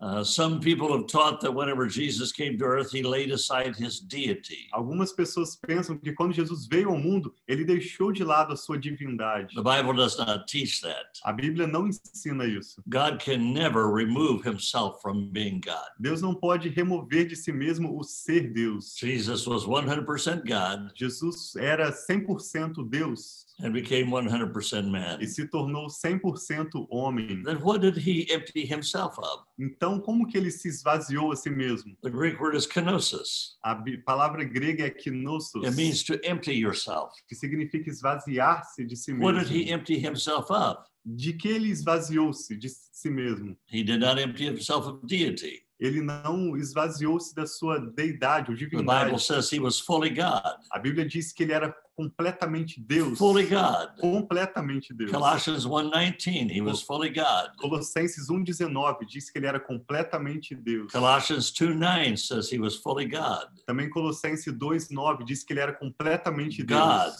Uh, 0.00 0.22
some 0.22 0.60
people 0.60 0.96
have 0.96 1.06
taught 1.08 1.40
that 1.40 1.52
whenever 1.52 1.86
Jesus 1.86 2.30
came 2.30 2.56
to 2.56 2.64
earth, 2.64 2.92
he 2.92 3.02
laid 3.02 3.32
aside 3.32 3.74
his 3.74 3.98
deity. 3.98 4.68
Algumas 4.72 5.12
pessoas 5.12 5.56
pensam 5.56 5.98
que 5.98 6.12
quando 6.12 6.32
Jesus 6.32 6.66
veio 6.66 6.90
ao 6.90 6.96
mundo, 6.96 7.34
ele 7.48 7.64
deixou 7.64 8.12
de 8.12 8.22
lado 8.22 8.52
a 8.52 8.56
sua 8.56 8.78
divindade. 8.78 9.54
The 9.54 9.62
Bible 9.62 9.94
does 9.94 10.16
not 10.16 10.46
teach 10.46 10.80
that. 10.82 11.18
A 11.24 11.32
Bíblia 11.32 11.66
não 11.66 11.88
ensina 11.88 12.46
isso. 12.46 12.80
God 12.88 13.18
can 13.18 13.52
never 13.52 13.88
remove 13.88 14.44
himself 14.44 15.02
from 15.02 15.30
being 15.32 15.60
God. 15.60 15.88
Deus 15.98 16.22
não 16.22 16.34
pode 16.34 16.68
remover 16.68 17.26
de 17.26 17.34
si 17.34 17.50
mesmo 17.50 17.98
o 17.98 18.04
ser 18.04 18.52
Deus. 18.52 18.94
Jesus 18.96 19.46
was 19.46 19.64
100% 19.64 20.44
God 20.44 20.92
Jesus 20.94 21.56
era 21.56 21.92
100% 21.92 22.88
Deus 22.88 23.47
and 23.60 23.72
became 23.72 24.08
100% 24.10 24.88
man. 24.88 25.18
e 25.20 25.26
se 25.26 25.46
tornou 25.48 25.86
100% 25.88 26.86
homem. 26.90 27.42
Then 27.42 27.56
what 27.62 27.80
did 27.80 27.96
he 27.96 28.26
empty 28.30 28.64
himself 28.64 29.18
of? 29.18 29.44
Então, 29.58 30.00
como 30.00 30.26
que 30.26 30.38
ele 30.38 30.50
se 30.50 30.68
esvaziou 30.68 31.32
a 31.32 31.36
si 31.36 31.50
mesmo? 31.50 31.96
The 32.02 32.10
Greek 32.10 32.40
word 32.40 32.56
is 32.56 32.66
kenosis. 32.66 33.56
A 33.64 33.74
palavra 34.06 34.44
grega 34.44 34.86
é 34.86 34.90
kenosos, 34.90 35.64
It 35.64 35.76
means 35.76 36.02
to 36.04 36.14
empty 36.24 36.52
yourself. 36.54 37.10
que 37.28 37.34
significa 37.34 37.90
esvaziar-se 37.90 38.84
de 38.84 38.96
si 38.96 39.12
What 39.12 39.38
did 39.38 39.48
he 39.48 39.64
mesmo. 39.64 39.72
empty 39.74 39.98
himself 39.98 40.50
of? 40.52 40.78
De 41.04 41.32
que 41.32 41.48
ele 41.48 41.70
esvaziou-se 41.70 42.54
de 42.56 42.68
si 42.68 43.08
mesmo? 43.10 43.56
He 43.72 43.82
did 43.82 44.00
not 44.00 44.20
empty 44.20 44.44
himself 44.46 44.86
of 44.86 45.06
deity. 45.06 45.62
Ele 45.80 46.00
não 46.02 46.56
esvaziou-se 46.56 47.32
da 47.34 47.46
sua 47.46 47.78
deidade 47.78 48.50
ou 48.50 48.56
The 48.56 48.64
divindade. 48.66 49.04
Bible 49.06 49.18
says 49.20 49.48
he 49.52 49.60
was 49.60 49.78
fully 49.78 50.10
God, 50.10 50.56
A 50.72 50.78
Bíblia 50.78 51.06
diz 51.06 51.32
que 51.32 51.44
ele 51.44 51.52
era 51.52 51.74
completamente 51.98 52.80
Deus. 52.80 53.18
fully 53.18 53.44
God. 53.44 53.90
Completamente 54.00 54.94
Deus. 54.94 55.10
Colossians 55.10 55.66
1:19, 55.66 56.48
he 56.48 56.60
was 56.62 56.80
fully 56.80 57.10
God. 57.10 57.50
Colossenses 57.58 58.30
1,19 58.30 59.04
diz 59.04 59.28
que 59.28 59.38
ele 59.40 59.46
era 59.46 59.58
completamente 59.58 60.54
Deus. 60.54 60.92
Colossians 60.92 61.50
2:9 61.50 62.16
says 62.16 62.52
he 62.52 62.60
was 62.60 62.76
fully 62.76 63.04
God. 63.04 63.48
Também 63.66 63.90
Colossenses 63.90 64.52
2,9 64.54 65.24
diz 65.24 65.42
que 65.42 65.52
ele 65.52 65.60
era 65.60 65.72
completamente 65.72 66.62
God. 66.62 67.12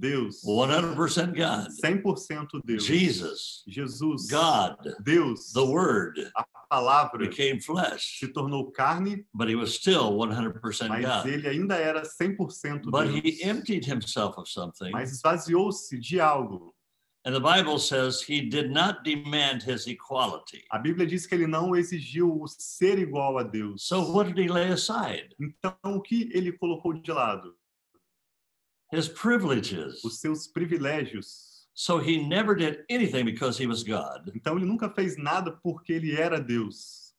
Deus. 0.00 0.40
Deus. 0.42 0.42
100% 0.44 1.36
God. 1.36 1.68
100% 1.84 2.48
Deus. 2.64 2.84
Jesus, 2.84 3.62
Jesus. 3.68 4.26
God, 4.30 4.76
Deus. 5.04 5.52
the 5.52 5.64
Word 5.64 6.18
A 6.36 6.44
palavra 6.72 7.18
became 7.18 7.60
flesh, 7.60 8.18
se 8.20 8.28
tornou 8.28 8.72
carne, 8.72 9.24
but 9.34 9.48
he 9.48 9.54
was 9.54 9.74
still 9.74 10.12
100% 10.12 10.88
mas 10.88 11.04
God. 11.04 11.26
ele 11.26 11.48
ainda 11.48 11.74
era 11.76 12.02
100% 12.02 12.82
But 12.90 13.08
Deus. 13.08 13.20
he 13.22 13.42
emptied 13.42 13.84
himself 13.84 14.36
of 14.38 14.48
something. 14.48 14.90
Mas 14.92 15.12
esvaziou-se 15.12 15.98
de 15.98 16.18
algo. 16.20 16.72
And 17.26 17.34
the 17.34 17.40
Bible 17.40 17.78
says 17.78 18.22
he 18.22 18.40
did 18.48 18.70
not 18.70 19.04
demand 19.04 19.62
his 19.62 19.86
equality. 19.86 20.64
A 20.72 20.78
Bíblia 20.78 21.06
diz 21.06 21.26
que 21.26 21.34
ele 21.34 21.46
não 21.46 21.76
exigiu 21.76 22.40
o 22.40 22.46
ser 22.48 22.98
igual 22.98 23.36
a 23.38 23.42
Deus. 23.42 23.82
So 23.86 24.10
what 24.12 24.26
did 24.32 24.38
he 24.38 24.48
lay 24.48 24.70
aside? 24.72 25.28
Então, 25.38 25.74
o 25.84 26.00
que 26.00 26.30
ele 26.32 26.50
colocou 26.52 26.94
de 26.94 27.12
lado? 27.12 27.54
His 28.92 29.08
privileges. 29.08 30.04
Os 30.04 30.20
seus 30.20 30.46
privilégios. 30.48 31.48
So 31.74 31.98
he 31.98 32.26
never 32.26 32.54
did 32.56 32.84
anything 32.90 33.24
because 33.24 33.56
he 33.58 33.66
was 33.66 33.82
God. 33.82 34.30
Então, 34.34 34.56
ele 34.56 34.66
nunca 34.66 34.90
fez 34.90 35.16
nada 35.16 35.52
porque 35.62 35.92
ele 35.92 36.16
era 36.16 36.40
Deus. 36.40 37.14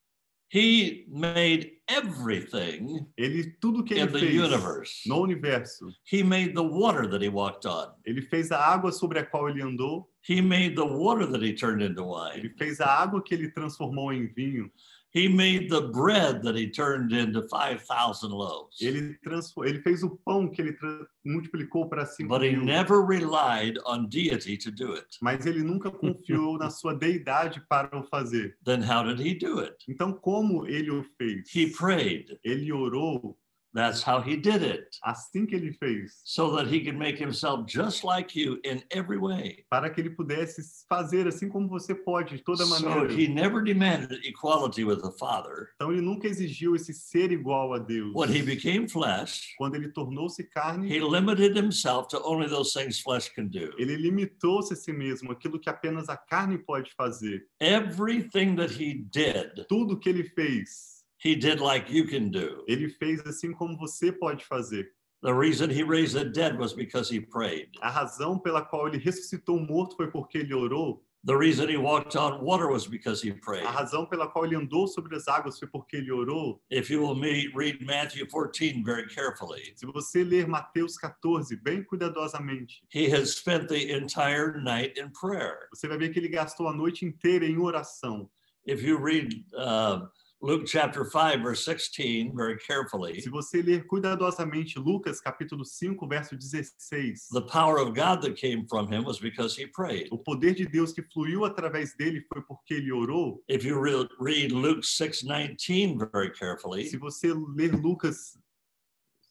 He 0.53 1.05
made 1.07 1.77
everything 1.87 3.07
Ele 3.17 3.55
tudo 3.61 3.85
que 3.85 3.93
in 3.95 3.99
ele 4.01 4.11
the 4.11 4.19
fez 4.19 4.35
universe. 4.35 5.07
no 5.07 5.21
universo, 5.23 5.87
He 6.03 6.21
made 6.23 6.53
the 6.55 6.61
water 6.61 7.07
that 7.09 7.21
he 7.23 7.29
walked 7.29 7.65
on. 7.65 7.93
ele 8.05 8.21
fez 8.21 8.51
a 8.51 8.57
água 8.59 8.91
sobre 8.91 9.19
a 9.19 9.25
qual 9.25 9.47
ele 9.49 9.61
andou, 9.61 10.09
He 10.27 10.41
made 10.41 10.75
the 10.75 10.83
water 10.85 11.25
that 11.25 11.41
he 11.41 11.53
turned 11.53 11.81
into 11.81 12.01
ele 12.03 12.41
wine. 12.49 12.53
fez 12.57 12.81
a 12.81 12.87
água 12.87 13.23
que 13.23 13.33
ele 13.33 13.49
transformou 13.49 14.11
em 14.11 14.27
vinho, 14.27 14.69
He 15.13 15.27
made 15.27 15.69
the 15.69 15.89
bread 15.91 16.41
that 16.43 16.55
he 16.55 16.69
turned 16.69 17.11
into 17.11 17.41
5,000 17.49 18.31
loaves. 18.31 18.81
ele 18.81 19.17
ele 19.65 19.81
fez 19.81 20.03
o 20.03 20.17
pão 20.25 20.49
que 20.49 20.61
ele 20.61 20.77
multiplicou 21.25 21.89
para 21.89 22.05
cinco 22.05 22.29
But 22.29 22.43
he 22.43 22.55
never 22.55 23.01
relied 23.05 23.77
on 23.85 24.07
deity 24.07 24.57
to 24.57 24.71
do 24.71 24.93
it. 24.93 25.17
Mas 25.21 25.45
ele 25.45 25.63
nunca 25.63 25.91
confiou 25.91 26.57
na 26.57 26.69
sua 26.69 26.95
deidade 26.95 27.61
para 27.67 27.95
o 27.97 28.03
fazer. 28.03 28.55
Then 28.63 28.81
how 28.81 29.03
did 29.03 29.19
he 29.19 29.35
do 29.35 29.59
it? 29.59 29.75
Então, 29.89 30.13
como 30.13 30.65
ele 30.65 30.91
o 30.91 31.03
fez? 31.17 31.53
He 31.53 31.71
prayed. 31.71 32.39
Ele 32.43 32.71
orou 32.71 33.37
That's 33.73 34.03
how 34.05 34.21
he 34.21 34.35
did 34.35 34.63
it. 34.63 34.85
assim 35.03 35.45
que 35.45 35.55
ele 35.55 35.71
fez, 35.73 36.21
So 36.25 36.55
that 36.57 36.67
he 36.67 36.81
could 36.83 36.97
make 36.97 37.17
himself 37.17 37.65
just 37.71 38.03
like 38.03 38.37
you 38.37 38.59
in 38.65 38.83
every 38.91 39.17
way. 39.17 39.63
para 39.69 39.89
que 39.89 40.01
ele 40.01 40.09
pudesse 40.09 40.61
fazer 40.89 41.27
assim 41.27 41.47
como 41.47 41.67
você 41.69 41.95
pode, 41.95 42.35
de 42.37 42.43
toda 42.43 42.65
So 42.65 42.79
maneira. 42.89 43.13
he 43.13 43.27
never 43.27 43.63
demanded 43.63 44.19
equality 44.25 44.83
with 44.83 45.01
the 45.01 45.11
Father. 45.17 45.69
Então, 45.75 45.91
ele 45.91 46.01
nunca 46.01 46.27
exigiu 46.27 46.75
esse 46.75 46.93
ser 46.93 47.31
igual 47.31 47.73
a 47.73 47.79
Deus. 47.79 48.11
When 48.13 48.29
he 48.29 48.41
became 48.41 48.87
flesh, 48.89 49.53
Quando 49.57 49.75
ele 49.75 49.89
tornou-se 49.89 50.43
carne, 50.49 50.87
he 50.89 50.99
limited 50.99 51.55
himself 51.57 52.07
to 52.09 52.21
only 52.25 52.47
those 52.49 52.73
things 52.73 52.99
flesh 52.99 53.29
can 53.29 53.47
do. 53.47 53.71
ele 53.77 53.95
limitou-se 53.95 54.73
a 54.73 54.75
si 54.75 54.91
mesmo, 54.91 55.31
aquilo 55.31 55.59
que 55.59 55.69
apenas 55.69 56.09
a 56.09 56.17
carne 56.17 56.57
pode 56.57 56.91
fazer. 56.97 57.45
Everything 57.61 58.55
that 58.55 58.71
he 58.71 58.93
did, 59.11 59.65
Tudo 59.69 59.97
que 59.97 60.09
ele 60.09 60.23
fez, 60.35 61.00
he 61.23 61.35
did 61.35 61.59
like 61.59 61.91
you 61.93 62.07
can 62.07 62.29
do. 62.29 62.63
ele 62.67 62.89
fez 62.89 63.19
assim 63.25 63.51
como 63.53 63.77
você 63.77 64.11
pode 64.11 64.43
fazer. 64.45 64.87
The 65.23 65.33
reason 65.33 65.69
he 65.69 65.83
raised 65.83 66.13
the 66.15 66.25
dead 66.25 66.57
was 66.57 66.73
because 66.73 67.13
he 67.13 67.19
prayed. 67.21 67.69
A 67.81 67.89
razão 67.91 68.39
pela 68.39 68.61
qual 68.63 68.87
ele 68.87 68.97
ressuscitou 68.97 69.57
o 69.57 69.59
morto 69.65 69.95
foi 69.95 70.09
porque 70.09 70.39
ele 70.39 70.53
orou. 70.53 71.03
The 71.23 71.35
reason 71.37 71.69
he 71.69 71.77
walked 71.77 72.17
on 72.17 72.43
water 72.43 72.67
was 72.67 72.87
because 72.87 73.21
he 73.21 73.31
prayed. 73.31 73.63
A 73.63 73.69
razão 73.69 74.07
pela 74.07 74.27
qual 74.27 74.43
ele 74.45 74.55
andou 74.55 74.87
sobre 74.87 75.15
as 75.15 75.27
águas 75.27 75.59
foi 75.59 75.67
porque 75.67 75.97
ele 75.97 76.11
orou. 76.11 76.59
If 76.71 76.89
you 76.89 76.99
will 77.05 77.13
me- 77.13 77.47
read 77.55 77.85
Matthew 77.85 78.25
14 78.25 78.81
very 78.83 79.07
carefully, 79.07 79.73
Se 79.75 79.85
você 79.85 80.23
ler 80.23 80.47
Mateus 80.47 80.97
14 80.97 81.55
bem 81.57 81.83
cuidadosamente, 81.83 82.81
he 82.89 83.05
had 83.07 83.27
spent 83.27 83.67
the 83.67 83.91
entire 83.95 84.59
night 84.59 84.99
in 84.99 85.11
prayer. 85.11 85.67
você 85.71 85.87
vai 85.87 85.99
ver 85.99 86.09
que 86.09 86.17
ele 86.17 86.29
gastou 86.29 86.67
a 86.67 86.73
noite 86.73 87.05
inteira 87.05 87.45
em 87.45 87.59
oração. 87.59 88.27
If 88.65 88.81
you 88.83 88.97
read 88.97 89.45
uh, 89.53 90.07
Luke 90.43 90.65
chapter 90.65 91.05
5, 91.05 91.41
verse 91.43 91.63
16 91.63 92.33
very 92.35 92.57
carefully, 92.57 93.21
Se 93.21 93.29
você 93.29 93.61
ler 93.61 93.85
cuidadosamente 93.85 94.77
Lucas 94.79 95.21
capítulo 95.21 95.63
5, 95.63 96.07
verso 96.07 96.35
16, 96.35 97.27
the 97.31 97.41
power 97.43 97.77
of 97.77 97.93
God 97.93 98.21
that 98.23 98.35
came 98.35 98.65
from 98.67 98.87
him 98.91 99.03
was 99.03 99.19
because 99.19 99.55
he 99.55 99.67
prayed. 99.67 100.07
o 100.11 100.17
poder 100.17 100.55
de 100.55 100.65
Deus 100.65 100.93
que 100.93 101.03
fluiu 101.13 101.45
através 101.45 101.95
dele 101.95 102.21
foi 102.33 102.41
porque 102.41 102.73
ele 102.73 102.91
orou. 102.91 103.43
If 103.47 103.63
you 103.63 103.79
re- 103.79 104.07
read 104.19 104.51
Luke 104.51 104.81
6:19 104.83 106.09
very 106.11 106.31
carefully, 106.31 106.85
Se 106.89 106.97
você 106.97 107.31
ler 107.33 107.75
Lucas 107.75 108.35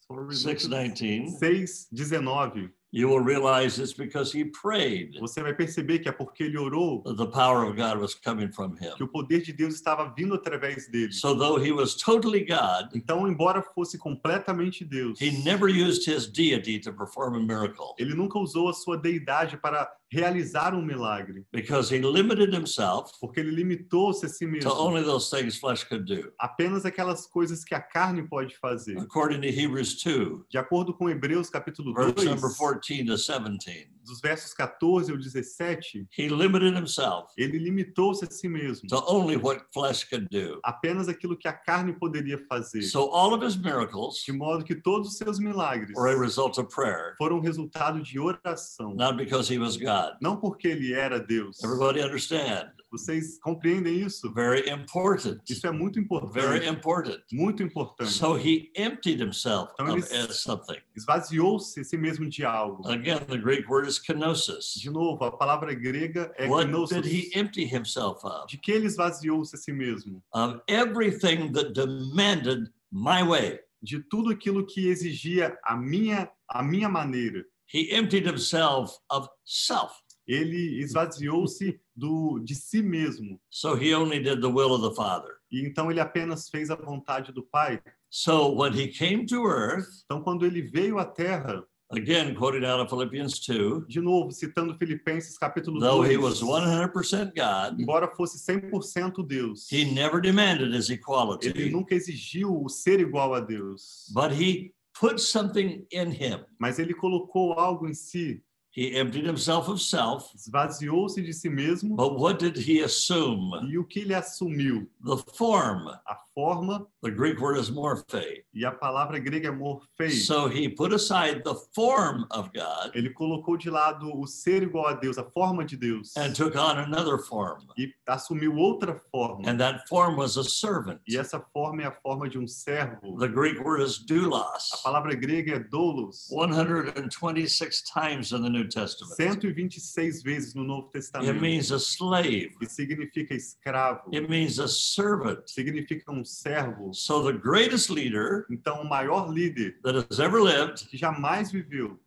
sorry, 0.06 0.32
6:19, 0.34 1.28
6, 1.40 1.88
19, 1.92 2.70
you 2.92 3.08
will 3.08 3.20
realize 3.22 3.80
it's 3.80 3.92
because 3.92 4.32
he 4.36 4.44
prayed 4.44 5.18
você 5.20 5.42
vai 5.42 5.54
perceber 5.54 5.98
que 6.00 6.08
é 6.08 6.12
porque 6.12 6.44
ele 6.44 6.58
orou 6.58 7.02
the 7.04 7.26
power 7.26 7.64
of 7.64 7.76
God 7.76 7.98
was 7.98 8.14
coming 8.14 8.50
from 8.52 8.74
him. 8.80 8.94
que 8.96 9.04
o 9.04 9.08
poder 9.08 9.42
de 9.42 9.52
Deus 9.52 9.74
estava 9.74 10.12
vindo 10.16 10.34
através 10.34 10.88
dele. 10.90 11.12
So 11.12 11.34
though 11.34 11.56
he 11.62 11.72
was 11.72 11.94
totally 11.94 12.44
God, 12.44 12.88
Então, 12.94 13.28
embora 13.28 13.62
fosse 13.62 13.98
completamente 13.98 14.84
Deus, 14.84 15.20
he 15.20 15.30
never 15.44 15.68
used 15.68 16.06
his 16.10 16.26
deity 16.26 16.78
to 16.80 16.92
perform 16.92 17.34
a 17.36 17.40
miracle 17.40 17.94
ele 17.98 18.14
nunca 18.14 18.38
usou 18.38 18.68
a 18.68 18.72
sua 18.72 18.96
deidade 18.96 19.56
para 19.56 19.90
realizar 20.12 20.74
um 20.74 20.82
milagre, 20.82 21.44
because 21.52 21.94
he 21.94 22.00
limited 22.00 22.52
himself 22.52 23.12
porque 23.20 23.38
ele 23.38 23.52
limitou-se 23.52 24.26
a 24.26 24.28
si 24.28 24.44
to 24.44 24.50
mesmo. 24.50 24.72
only 24.72 25.04
those 25.04 25.30
things 25.30 25.56
flesh 25.56 25.84
could 25.84 26.04
do. 26.04 26.32
Apenas 26.38 26.84
aquelas 26.84 27.26
coisas 27.26 27.64
que 27.64 27.74
a 27.74 27.80
carne 27.80 28.26
pode 28.26 28.56
fazer. 28.58 28.98
According 28.98 29.40
to 29.42 29.48
Hebrews 29.48 30.02
2, 30.02 30.46
De 30.50 30.58
acordo 30.58 30.92
com 30.92 31.08
Hebreus 31.08 31.48
capítulo 31.48 31.94
verse 31.94 32.12
2, 32.14 32.24
number 32.28 32.50
14 32.50 32.79
to 32.82 33.16
17, 33.16 33.86
dos 34.10 34.20
versos 34.20 34.52
14 34.52 35.10
ao 35.12 35.16
17, 35.18 36.06
he 36.18 36.28
limited 36.28 36.76
himself 36.76 37.32
ele 37.38 37.58
limitou-se 37.58 38.24
a 38.24 38.30
si 38.30 38.48
mesmo. 38.48 38.88
to 38.88 39.02
only 39.08 39.36
what 39.36 39.64
flesh 39.72 40.06
do. 40.30 40.60
Apenas 40.64 41.08
aquilo 41.08 41.36
que 41.36 41.48
a 41.48 41.52
carne 41.52 41.92
poderia 41.92 42.38
fazer. 42.48 42.82
So 42.82 43.10
all 43.12 43.32
of 43.34 43.44
his 43.44 43.56
miracles 43.56 44.22
De 44.24 44.32
modo 44.32 44.64
que 44.64 44.74
todos 44.74 45.08
os 45.12 45.16
seus 45.16 45.38
milagres 45.38 45.94
were 45.96 46.10
a 46.14 46.18
result 46.20 46.58
of 46.58 46.68
prayer, 46.74 47.14
foram 47.16 47.40
resultado 47.40 48.02
de 48.02 48.18
oração. 48.18 48.94
not 48.94 49.16
because 49.16 49.52
he 49.52 49.58
was 49.58 49.76
God. 49.76 50.16
Não 50.20 50.36
porque 50.36 50.68
ele 50.68 50.92
era 50.92 51.18
Deus. 51.18 51.62
Everybody 51.62 52.00
understand? 52.02 52.72
Vocês 52.90 53.38
compreendem 53.38 54.00
isso? 54.00 54.32
Very 54.34 54.68
important. 54.68 55.40
Isso 55.48 55.64
é 55.64 55.70
muito 55.70 56.00
Very 56.32 56.66
importante. 56.66 56.68
important. 56.68 57.22
Muito 57.32 57.62
importante. 57.62 58.10
So 58.10 58.36
he 58.36 58.72
emptied 58.76 59.20
himself 59.22 59.70
Então 59.74 59.94
of 59.96 60.12
ele- 60.12 60.32
something. 60.32 60.76
Esvaziou-se 60.96 61.78
a 61.80 61.84
si 61.84 61.96
mesmo 61.96 62.28
de 62.28 62.44
algo. 62.44 62.88
Again, 62.88 63.20
the 63.28 63.38
Greek 63.38 63.68
word 63.70 63.86
is 63.88 63.99
kenosis. 64.00 64.74
De 64.76 64.90
novo, 64.90 65.24
a 65.24 65.30
palavra 65.30 65.74
grega 65.74 66.32
é 66.36 66.48
What 66.48 66.66
kenosis. 66.66 67.02
did 67.02 67.06
he 67.06 67.30
empty 67.38 67.64
himself 67.64 68.24
of? 68.24 68.46
De 68.48 68.56
que 68.58 68.72
ele 68.72 68.86
esvaziou-se 68.86 69.54
a 69.54 69.58
si 69.58 69.72
mesmo? 69.72 70.22
Of 70.32 70.60
everything 70.68 71.52
that 71.52 71.72
demanded 71.72 72.70
my 72.90 73.22
way. 73.22 73.60
De 73.82 74.00
tudo 74.10 74.30
aquilo 74.30 74.66
que 74.66 74.88
exigia 74.88 75.56
a 75.64 75.76
minha 75.76 76.30
a 76.48 76.62
minha 76.62 76.88
maneira. 76.88 77.44
He 77.72 77.90
emptied 77.92 78.26
himself 78.26 78.98
of 79.08 79.28
self. 79.44 79.92
Ele 80.26 80.80
esvaziou-se 80.82 81.80
do 81.96 82.38
de 82.40 82.54
si 82.54 82.82
mesmo. 82.82 83.40
So 83.50 83.74
he 83.74 83.94
only 83.94 84.20
did 84.20 84.40
the 84.40 84.48
will 84.50 84.74
of 84.74 84.82
the 84.82 84.94
Father. 84.94 85.30
E 85.50 85.66
então 85.66 85.90
ele 85.90 86.00
apenas 86.00 86.48
fez 86.48 86.70
a 86.70 86.76
vontade 86.76 87.32
do 87.32 87.42
Pai. 87.42 87.80
So 88.10 88.52
when 88.52 88.72
he 88.72 88.88
came 88.88 89.24
to 89.26 89.44
earth, 89.46 89.86
Então 90.04 90.22
quando 90.22 90.44
ele 90.44 90.62
veio 90.62 90.98
à 90.98 91.04
terra, 91.04 91.64
again 91.90 92.34
quoting 92.34 92.64
out 92.64 92.80
of 92.80 92.88
Philippians 92.88 93.40
2, 93.40 93.86
de 93.88 94.00
novo 94.00 94.30
citando 94.30 94.76
Filipenses 94.78 95.36
capítulo 95.36 95.80
though 95.80 96.02
2, 96.04 96.10
he 96.10 96.16
was 96.16 96.42
100% 96.42 97.34
God, 97.34 97.80
embora 97.80 98.08
fosse 98.14 98.38
100% 98.38 99.26
Deus, 99.26 99.66
he 99.68 99.92
never 99.92 100.20
demanded 100.20 100.72
his 100.72 100.88
ele 100.88 100.98
equality, 100.98 101.70
nunca 101.70 101.94
exigiu 101.94 102.64
o 102.64 102.68
ser 102.68 103.00
igual 103.00 103.34
a 103.34 103.40
Deus, 103.40 104.10
but 104.14 104.30
he 104.32 104.72
put 104.98 105.18
something 105.20 105.84
in 105.90 106.10
him. 106.10 106.44
mas 106.58 106.78
ele 106.78 106.94
colocou 106.94 107.54
algo 107.54 107.88
em 107.88 107.94
si, 107.94 108.42
He 108.72 108.94
emptied 108.96 109.26
himself 109.26 109.68
of 109.68 109.80
self, 109.80 110.32
esvaziou-se 110.34 111.20
de 111.20 111.32
si 111.32 111.48
mesmo, 111.48 111.96
but 111.96 112.18
what 112.18 112.38
did 112.38 112.56
he 112.56 112.80
assume? 112.82 113.50
e 113.68 113.76
o 113.76 113.84
que 113.84 114.00
ele 114.02 114.14
assumiu? 114.14 114.86
The 115.04 115.16
form. 115.34 115.88
A 116.06 116.16
forma, 116.34 116.86
The 117.02 117.10
Greek 117.10 117.40
word 117.40 117.58
is 117.58 117.68
morphe. 117.70 118.44
e 118.54 118.64
a 118.64 118.70
palavra 118.70 119.18
grega 119.18 119.48
é 119.48 119.50
morfei. 119.50 120.10
So 120.12 120.46
he 120.48 120.68
put 120.68 120.92
aside 120.94 121.42
the 121.42 121.54
form 121.74 122.24
of 122.30 122.50
God 122.54 122.92
Ele 122.94 123.10
colocou 123.12 123.56
de 123.58 123.68
lado 123.70 124.08
o 124.16 124.26
ser 124.26 124.62
igual 124.62 124.86
a 124.86 124.94
Deus, 124.94 125.18
a 125.18 125.24
forma 125.24 125.64
de 125.64 125.76
Deus, 125.76 126.16
and 126.16 126.32
took 126.32 126.54
on 126.56 126.78
another 126.78 127.18
form. 127.18 127.66
e 127.76 127.92
assumiu 128.06 128.54
outra 128.56 128.94
forma. 129.10 129.48
And 129.50 129.58
that 129.58 129.88
form 129.88 130.16
was 130.16 130.36
a 130.36 130.44
servant. 130.44 131.00
E 131.08 131.16
essa 131.18 131.40
forma 131.52 131.82
é 131.82 131.86
a 131.86 131.92
forma 132.02 132.28
de 132.28 132.38
um 132.38 132.46
servo. 132.46 133.18
The 133.18 133.28
Greek 133.28 133.58
word 133.60 133.82
is 133.82 133.98
A 134.00 134.06
doulos. 134.14 134.82
palavra 134.84 135.14
grega 135.16 135.56
é 135.56 135.58
doulos, 135.58 136.28
126 136.30 137.82
times 137.82 138.32
in 138.32 138.42
the 138.42 138.48
New 138.48 138.60
Testament. 138.70 139.18
126 139.18 140.22
vezes 140.22 140.54
no 140.54 140.62
Novo 140.64 140.86
It 140.88 140.92
Testamento. 140.92 141.40
means 141.40 141.70
a 141.70 141.78
slave. 141.78 142.50
E 142.60 142.66
significa 142.66 143.34
escravo, 143.34 144.10
It 144.14 144.28
means 144.28 144.58
a 144.58 144.68
servant. 144.68 145.48
significa 145.48 146.10
um 146.10 146.24
servo. 146.24 146.92
So 146.94 147.22
the 147.22 147.32
greatest 147.38 147.90
leader 147.90 148.46
Então, 148.50 148.82
o 148.82 148.88
maior 148.88 149.28
líder 149.28 149.74
that 149.82 149.96
has 150.10 150.20
ever 150.20 150.40
lived, 150.40 150.86
que 150.88 150.96
jamais 150.98 151.50
viveu, 151.52 151.98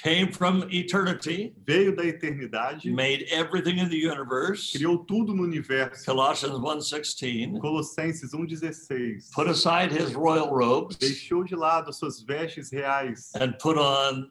came 0.00 0.30
from 0.30 0.62
eternity, 0.70 1.52
veio 1.66 1.92
da 1.96 2.04
eternidade, 2.04 2.88
made 2.88 3.24
everything 3.32 3.78
in 3.80 3.88
the 3.88 3.96
universe. 3.96 4.70
criou 4.72 4.98
tudo 5.04 5.34
no 5.34 5.42
universo. 5.42 6.04
Colossians 6.04 6.56
1:16. 6.56 7.58
Colossenses 7.60 8.32
1,16. 8.32 9.28
Put 9.34 9.48
aside 9.48 9.90
his 9.90 10.14
royal 10.14 10.54
robes 10.54 10.96
Deixou 10.96 11.42
de 11.44 11.56
lado 11.56 11.88
as 11.90 11.96
suas 11.98 12.22
vestes 12.22 12.70
reais 12.70 13.32
and 13.34 13.58
put 13.58 13.76
on 13.76 14.30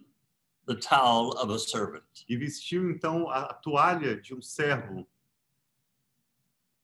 the 0.68 0.76
towel 0.76 1.32
of 1.38 1.50
a 1.54 1.58
servant. 1.58 2.04
e 2.30 2.36
vestiu 2.38 2.92
então 2.92 3.30
a 3.30 3.54
toalha 3.54 4.20
de 4.22 4.34
um 4.36 4.42
servo. 4.42 5.08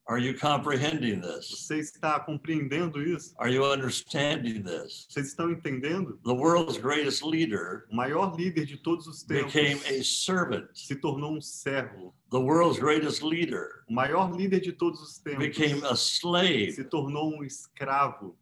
Are 0.05 0.19
you 0.19 0.37
comprehending 0.37 1.21
this? 1.21 1.49
Você 1.49 1.79
está 1.79 2.19
compreendendo 2.19 3.01
isso? 3.01 3.33
Are 3.37 3.49
you 3.49 3.63
understanding 3.63 4.61
this? 4.61 5.05
Vocês 5.09 5.27
estão 5.27 5.49
entendendo? 5.49 6.19
The 6.25 6.33
world's 6.33 6.77
greatest 6.77 7.23
leader 7.23 7.85
O 7.89 7.95
maior 7.95 8.35
líder 8.35 8.65
de 8.65 8.75
todos 8.77 9.07
os 9.07 9.23
tempos 9.23 9.53
became 9.53 9.79
a 9.87 10.03
servant. 10.03 10.67
se 10.73 10.95
tornou 10.97 11.37
um 11.37 11.39
servo. 11.41 12.13
The 12.31 12.37
world's 12.37 12.79
greatest 12.81 13.21
leader 13.23 13.85
O 13.89 13.93
maior 13.93 14.29
líder 14.35 14.59
de 14.59 14.73
todos 14.73 15.01
os 15.01 15.19
tempos 15.19 15.39
became 15.39 15.81
a 15.85 15.93
slave. 15.95 16.73
se 16.73 16.83
tornou 16.83 17.37
um 17.37 17.43
escravo. 17.45 18.37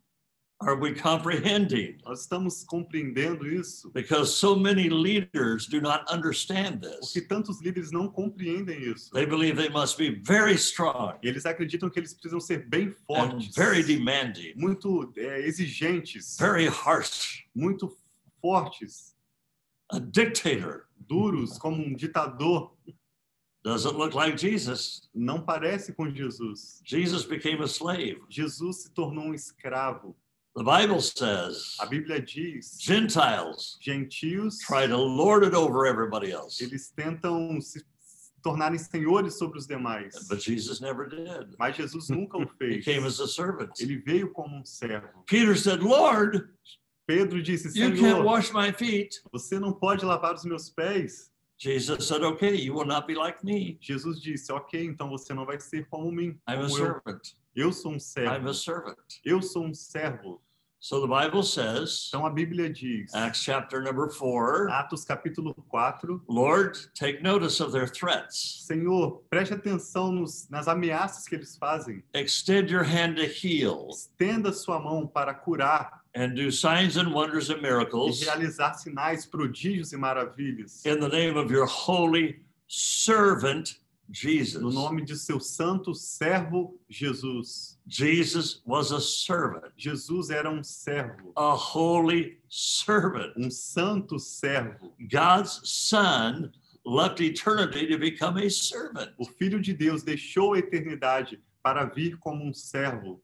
Are 0.64 0.76
we 0.76 0.94
comprehending? 0.94 1.98
Nós 2.06 2.22
estamos 2.22 2.64
compreendendo 2.64 3.48
isso 3.48 3.90
Because 3.94 4.36
so 4.36 4.56
many 4.56 4.90
leaders 4.90 5.66
do 5.68 5.82
not 5.82 6.04
understand 6.12 6.82
this. 6.82 7.00
porque 7.14 7.22
tantos 7.22 7.62
líderes 7.62 7.92
não 7.92 8.08
compreendem 8.08 8.80
isso. 8.92 9.12
They 9.12 9.26
believe 9.26 9.56
they 9.58 9.70
must 9.70 9.98
be 9.98 10.12
very 10.24 10.54
strong 10.56 11.18
E 11.24 11.28
eles 11.28 11.46
acreditam 11.46 11.90
que 11.90 12.00
eles 12.00 12.14
precisam 12.14 12.40
ser 12.40 12.68
bem 12.68 12.92
fortes, 13.08 13.56
very 13.56 13.84
demanding, 13.84 14.54
muito 14.56 15.12
é, 15.18 15.42
exigentes, 15.48 16.38
very 16.40 16.68
harsh, 16.68 17.44
muito 17.56 17.96
fortes, 18.42 19.16
a 19.92 20.00
dictator. 20.00 20.86
duros, 21.08 21.58
como 21.58 21.84
um 21.84 21.96
ditador. 21.96 22.72
Doesn't 23.64 23.96
look 23.96 24.16
like 24.16 24.38
Jesus. 24.38 25.08
Não 25.14 25.40
parece 25.42 25.94
com 25.94 26.10
Jesus. 26.10 26.82
Jesus 26.84 27.26
became 27.26 27.62
a 27.62 27.68
slave. 27.68 28.20
Jesus 28.30 28.84
se 28.84 28.92
tornou 28.92 29.26
um 29.26 29.34
escravo. 29.36 30.16
The 30.56 30.64
Bible 30.64 31.00
says 31.02 31.78
A 31.80 31.86
Bíblia 31.86 32.20
diz: 32.22 32.78
Gentiles 32.82 33.78
gentios, 33.82 34.58
try 34.60 34.86
to 34.86 34.98
lord 34.98 35.44
it 35.46 35.54
over 35.54 35.86
everybody 35.86 36.32
else. 36.32 36.60
eles 36.62 36.92
tentam 36.96 37.62
se 37.62 37.82
tornarem 38.44 38.78
senhores 38.78 39.38
sobre 39.38 39.58
os 39.60 39.66
demais. 39.66 40.28
But 40.28 40.42
Jesus 40.42 40.82
never 40.82 41.08
did. 41.08 41.56
Mas 41.58 41.76
Jesus 41.78 42.10
nunca 42.10 42.38
o 42.38 42.42
He 42.60 42.82
fez. 42.82 42.84
came 42.86 43.06
as 43.06 43.20
a 43.22 43.28
servant. 43.28 43.72
Ele 43.80 43.98
veio 43.98 44.32
como 44.34 44.58
um 44.58 44.66
servo. 44.66 45.24
Peter 45.26 45.56
said, 45.56 45.82
Lord, 45.82 46.50
Pedro 47.08 47.42
disse: 47.42 47.68
you 47.78 47.90
can't 47.92 47.98
Senhor, 48.00 48.24
wash 48.24 48.52
my 48.52 48.72
feet. 48.74 49.22
você 49.32 49.58
não 49.58 49.72
pode 49.72 50.04
lavar 50.04 50.34
os 50.36 50.44
meus 50.44 50.70
pés. 50.70 51.30
Jesus 51.58 52.08
said, 52.08 52.24
Okay, 52.24 52.56
you 52.56 52.74
will 52.74 52.86
not 52.88 53.06
be 53.08 53.14
like 53.14 53.42
me. 53.46 53.78
Jesus 53.80 54.20
disse: 54.20 54.52
Ok, 54.52 54.84
então 54.84 55.08
você 55.10 55.34
não 55.34 55.46
vai 55.46 55.60
ser 55.62 55.88
como 55.90 56.12
mim. 56.12 56.38
I'm 56.50 56.60
a 56.60 56.64
eu. 56.64 56.70
servant. 56.70 57.36
Eu 57.56 57.72
sou 57.72 57.92
um 57.92 57.96
I'm 57.96 58.00
servo. 58.00 58.50
a 58.50 58.54
servant. 58.54 58.98
Eu 59.26 59.42
sou 59.42 59.66
um 59.66 59.74
servo. 59.74 60.42
So 60.84 61.00
the 61.00 61.06
Bible 61.08 61.44
says, 61.44 62.08
Então 62.10 62.26
a 62.26 62.30
Bíblia 62.32 62.68
diz, 62.68 63.14
Acts 63.14 63.44
chapter 63.44 63.84
number 63.84 64.10
four, 64.10 64.68
Atos 64.72 65.06
capítulo 65.06 65.54
4, 65.70 66.24
Lord, 66.28 66.76
take 66.96 67.22
notice 67.22 67.60
of 67.62 67.72
their 67.72 67.88
threats. 67.88 68.66
Senhor, 68.66 69.22
preste 69.30 69.54
atenção 69.54 70.12
nos, 70.12 70.50
nas 70.50 70.68
ameaças 70.68 71.28
que 71.28 71.36
eles 71.36 71.56
fazem. 71.56 72.04
Extend 72.16 72.72
your 72.72 72.84
hand 72.84 73.18
to 73.18 73.26
heal 73.28 73.90
Estenda 73.92 74.52
sua 74.52 74.80
mão 74.80 75.06
para 75.06 75.36
curar 75.36 76.02
and 76.16 76.34
do 76.34 76.52
signs 76.52 76.98
and 76.98 77.14
wonders 77.14 77.52
and 77.52 77.60
e 77.60 77.62
miracles 77.62 78.20
realizar 78.24 78.74
sinais, 78.74 79.24
prodígios 79.28 79.94
e 79.94 79.98
maravilhas. 79.98 80.84
in 80.84 81.00
the 81.00 81.08
name 81.08 81.38
of 81.38 81.54
your 81.54 81.68
holy 81.68 82.42
servant, 82.68 83.80
Jesus. 84.12 84.62
No 84.62 84.70
nome 84.72 85.04
de 85.04 85.16
seu 85.16 85.40
santo 85.40 85.94
servo 85.96 86.78
Jesus. 86.90 87.80
Jesus 87.88 88.62
was 88.66 88.92
a 88.92 89.00
servant, 89.00 89.72
Jesus 89.78 90.30
era 90.30 90.50
um 90.50 90.64
servo, 90.64 91.32
a 91.38 91.56
holy 91.56 92.38
servant. 92.50 93.34
um 93.38 93.50
santo 93.50 94.20
servo. 94.20 94.92
God's 95.10 95.62
son 95.64 96.52
left 96.86 97.22
eternity 97.22 97.88
to 97.88 97.98
become 97.98 98.38
a 98.38 98.50
servant. 98.50 99.12
O 99.18 99.26
Filho 99.26 99.62
de 99.62 99.74
Deus 99.74 100.04
deixou 100.04 100.54
a 100.54 100.60
eternidade 100.60 101.40
para 101.64 101.86
vir 101.86 102.18
como 102.20 102.44
um 102.44 102.54
servo. 102.54 103.22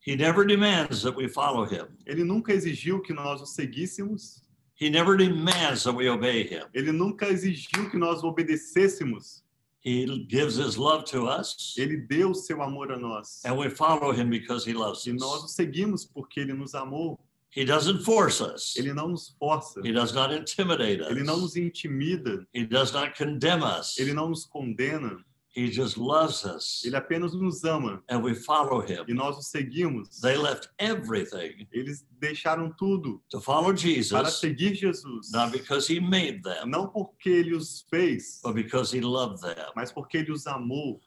He 0.00 0.16
never 0.16 0.44
demands 0.46 1.02
that 1.02 1.14
we 1.14 1.28
follow 1.28 1.64
him. 1.64 1.86
Ele 2.06 2.24
nunca 2.24 2.52
exigiu 2.52 3.00
que 3.00 3.12
nós 3.12 3.40
o 3.42 3.46
seguíssemos. 3.46 4.42
He 4.74 4.88
never 4.88 5.14
demands 5.14 5.84
that 5.84 5.94
we 5.94 6.08
obey 6.08 6.42
him. 6.42 6.64
Ele 6.72 6.90
nunca 6.90 7.28
exigiu 7.28 7.90
que 7.90 7.98
nós 7.98 8.22
o 8.24 8.28
obedecêssemos. 8.28 9.44
He 9.82 10.26
gives 10.28 10.56
his 10.56 10.76
love 10.76 11.04
to 11.06 11.26
us, 11.26 11.74
Ele 11.78 11.96
deu 11.96 12.34
seu 12.34 12.60
amor 12.62 12.92
a 12.92 12.98
nós. 12.98 13.40
and 13.46 13.56
we 13.56 13.70
follow 13.70 14.12
him 14.12 14.28
because 14.28 14.64
he 14.68 14.74
loves 14.74 15.06
E 15.06 15.12
nós 15.12 15.42
o 15.42 15.44
us. 15.46 15.52
seguimos 15.52 16.04
porque 16.04 16.40
ele 16.40 16.52
nos 16.52 16.74
amou. 16.74 17.18
He 17.56 17.64
doesn't 17.64 18.04
force 18.04 18.40
us. 18.42 18.76
Ele 18.76 18.92
não 18.92 19.08
nos 19.08 19.34
força. 19.38 19.80
He 19.84 19.92
does 19.92 20.12
not 20.12 20.32
intimidate 20.32 21.00
Ele 21.10 21.24
não 21.24 21.34
us. 21.36 21.40
nos 21.42 21.56
intimida. 21.56 22.46
He 22.54 22.64
does 22.64 22.92
not 22.92 23.16
condemn 23.16 23.62
us. 23.64 23.98
Ele 23.98 24.12
não 24.12 24.28
nos 24.28 24.44
condena. 24.44 25.18
He 25.52 25.68
just 25.68 25.96
loves 25.98 26.44
us, 26.44 26.82
Ele 26.84 26.94
apenas 26.96 27.34
nos 27.34 27.64
ama. 27.64 28.00
and 28.08 28.22
we 28.22 28.34
follow 28.34 28.80
him. 28.80 29.04
E 29.08 29.12
nós 29.14 29.36
o 29.36 29.42
seguimos. 29.42 30.20
They 30.20 30.36
left 30.36 30.68
everything 30.78 31.66
Eles 31.72 32.04
deixaram 32.20 32.70
tudo 32.76 33.20
to 33.30 33.40
follow 33.40 33.72
para 33.72 33.76
Jesus, 33.76 34.34
seguir 34.38 34.74
Jesus. 34.76 35.32
not 35.32 35.50
because 35.50 35.88
he 35.92 35.98
made 35.98 36.42
them, 36.42 36.66
Não 36.68 36.86
porque 36.88 37.28
ele 37.28 37.54
os 37.56 37.84
fez, 37.90 38.40
but 38.44 38.54
because 38.54 38.92
he 38.96 39.00
loved 39.00 39.40
them. 39.42 39.56
mas 39.74 39.90
porque 39.90 40.18
ele 40.18 40.30
os 40.32 40.46
amou. 40.46 41.00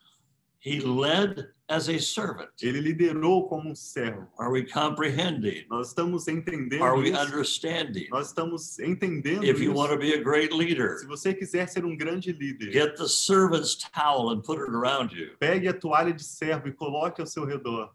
He 0.64 0.80
led 0.80 1.46
as 1.68 1.88
a 1.90 1.98
servant. 1.98 2.48
Ele 2.62 2.80
liderou 2.80 3.46
como 3.48 3.68
um 3.70 3.74
servo. 3.74 4.26
Are 4.38 4.50
we 4.50 4.64
comprehending? 4.64 5.66
Nós 5.68 5.88
estamos 5.88 6.26
entendendo 6.26 6.82
Are 6.82 6.96
we 6.98 7.10
isso. 7.10 7.20
understanding? 7.20 8.08
Nós 8.10 8.28
estamos 8.28 8.78
entendendo 8.78 9.44
If 9.44 9.60
you 9.60 9.72
isso. 9.72 9.74
want 9.74 9.90
to 9.92 9.98
be 9.98 10.14
a 10.14 10.22
great 10.22 10.52
leader, 10.54 10.96
Se 10.98 11.06
você 11.06 11.34
quiser 11.34 11.68
ser 11.68 11.84
um 11.84 11.94
grande 11.94 12.32
líder, 12.32 12.72
get 12.72 12.96
the 12.96 13.06
servant's 13.06 13.76
towel 13.76 14.30
and 14.30 14.40
put 14.42 14.58
it 14.58 14.70
around 14.70 15.12
you. 15.14 15.36
pegue 15.38 15.68
a 15.68 15.74
toalha 15.74 16.14
de 16.14 16.24
servo 16.24 16.66
e 16.68 16.72
coloque 16.72 17.20
ao 17.20 17.26
seu 17.26 17.44
redor. 17.44 17.90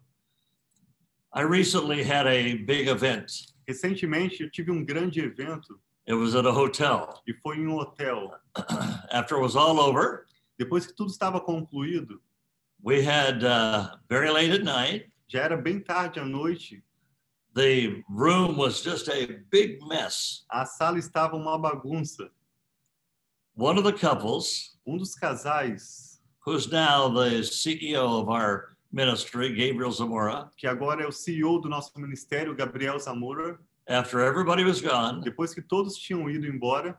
I 1.34 1.42
recently 1.42 2.02
had 2.02 2.26
a 2.28 2.54
big 2.64 2.88
event. 2.88 3.32
Recentemente, 3.66 4.42
eu 4.42 4.50
tive 4.50 4.70
um 4.70 4.84
grande 4.84 5.20
evento 5.20 5.80
It 6.08 6.14
was 6.14 6.34
at 6.36 6.44
a 6.46 6.50
hotel. 6.52 7.20
e 7.26 7.32
foi 7.34 7.56
em 7.56 7.66
um 7.66 7.76
hotel. 7.76 8.32
After 9.12 9.36
it 9.36 9.42
was 9.42 9.56
all 9.56 9.78
over, 9.80 10.26
Depois 10.58 10.86
que 10.86 10.92
tudo 10.94 11.10
estava 11.10 11.40
concluído, 11.40 12.20
we 12.82 13.02
had 13.02 13.44
uh, 13.44 13.96
very 14.08 14.30
late 14.30 14.50
at 14.52 14.62
night. 14.64 15.06
já 15.28 15.42
era 15.44 15.56
bem 15.56 15.80
tarde 15.80 16.18
à 16.20 16.24
noite, 16.24 16.82
The 17.52 18.04
room 18.08 18.56
was 18.56 18.80
just 18.80 19.08
a 19.08 19.26
big 19.50 19.80
mess. 19.86 20.44
a 20.50 20.64
sala 20.64 20.98
estava 20.98 21.36
uma 21.36 21.58
bagunça. 21.58 22.30
One 23.56 23.76
of 23.78 23.84
the 23.84 23.92
couples, 23.92 24.76
Um 24.86 24.96
dos 24.96 25.14
casais, 25.16 26.20
who's 26.46 26.70
now 26.70 27.08
the 27.08 27.42
CEO 27.42 28.20
of 28.22 28.28
our 28.28 28.76
ministry, 28.92 29.50
Gabriel 29.54 29.90
Zamora, 29.92 30.48
que 30.56 30.66
agora 30.66 31.02
é 31.02 31.06
o 31.06 31.12
CEO 31.12 31.60
do 31.60 31.68
nosso 31.68 31.92
ministério, 31.98 32.54
Gabriel 32.54 32.98
Zamora, 32.98 33.58
after 33.88 34.20
everybody 34.20 34.64
was 34.64 34.80
gone, 34.80 35.20
depois 35.20 35.52
que 35.52 35.60
todos 35.60 35.96
tinham 35.96 36.30
ido 36.30 36.46
embora, 36.46 36.98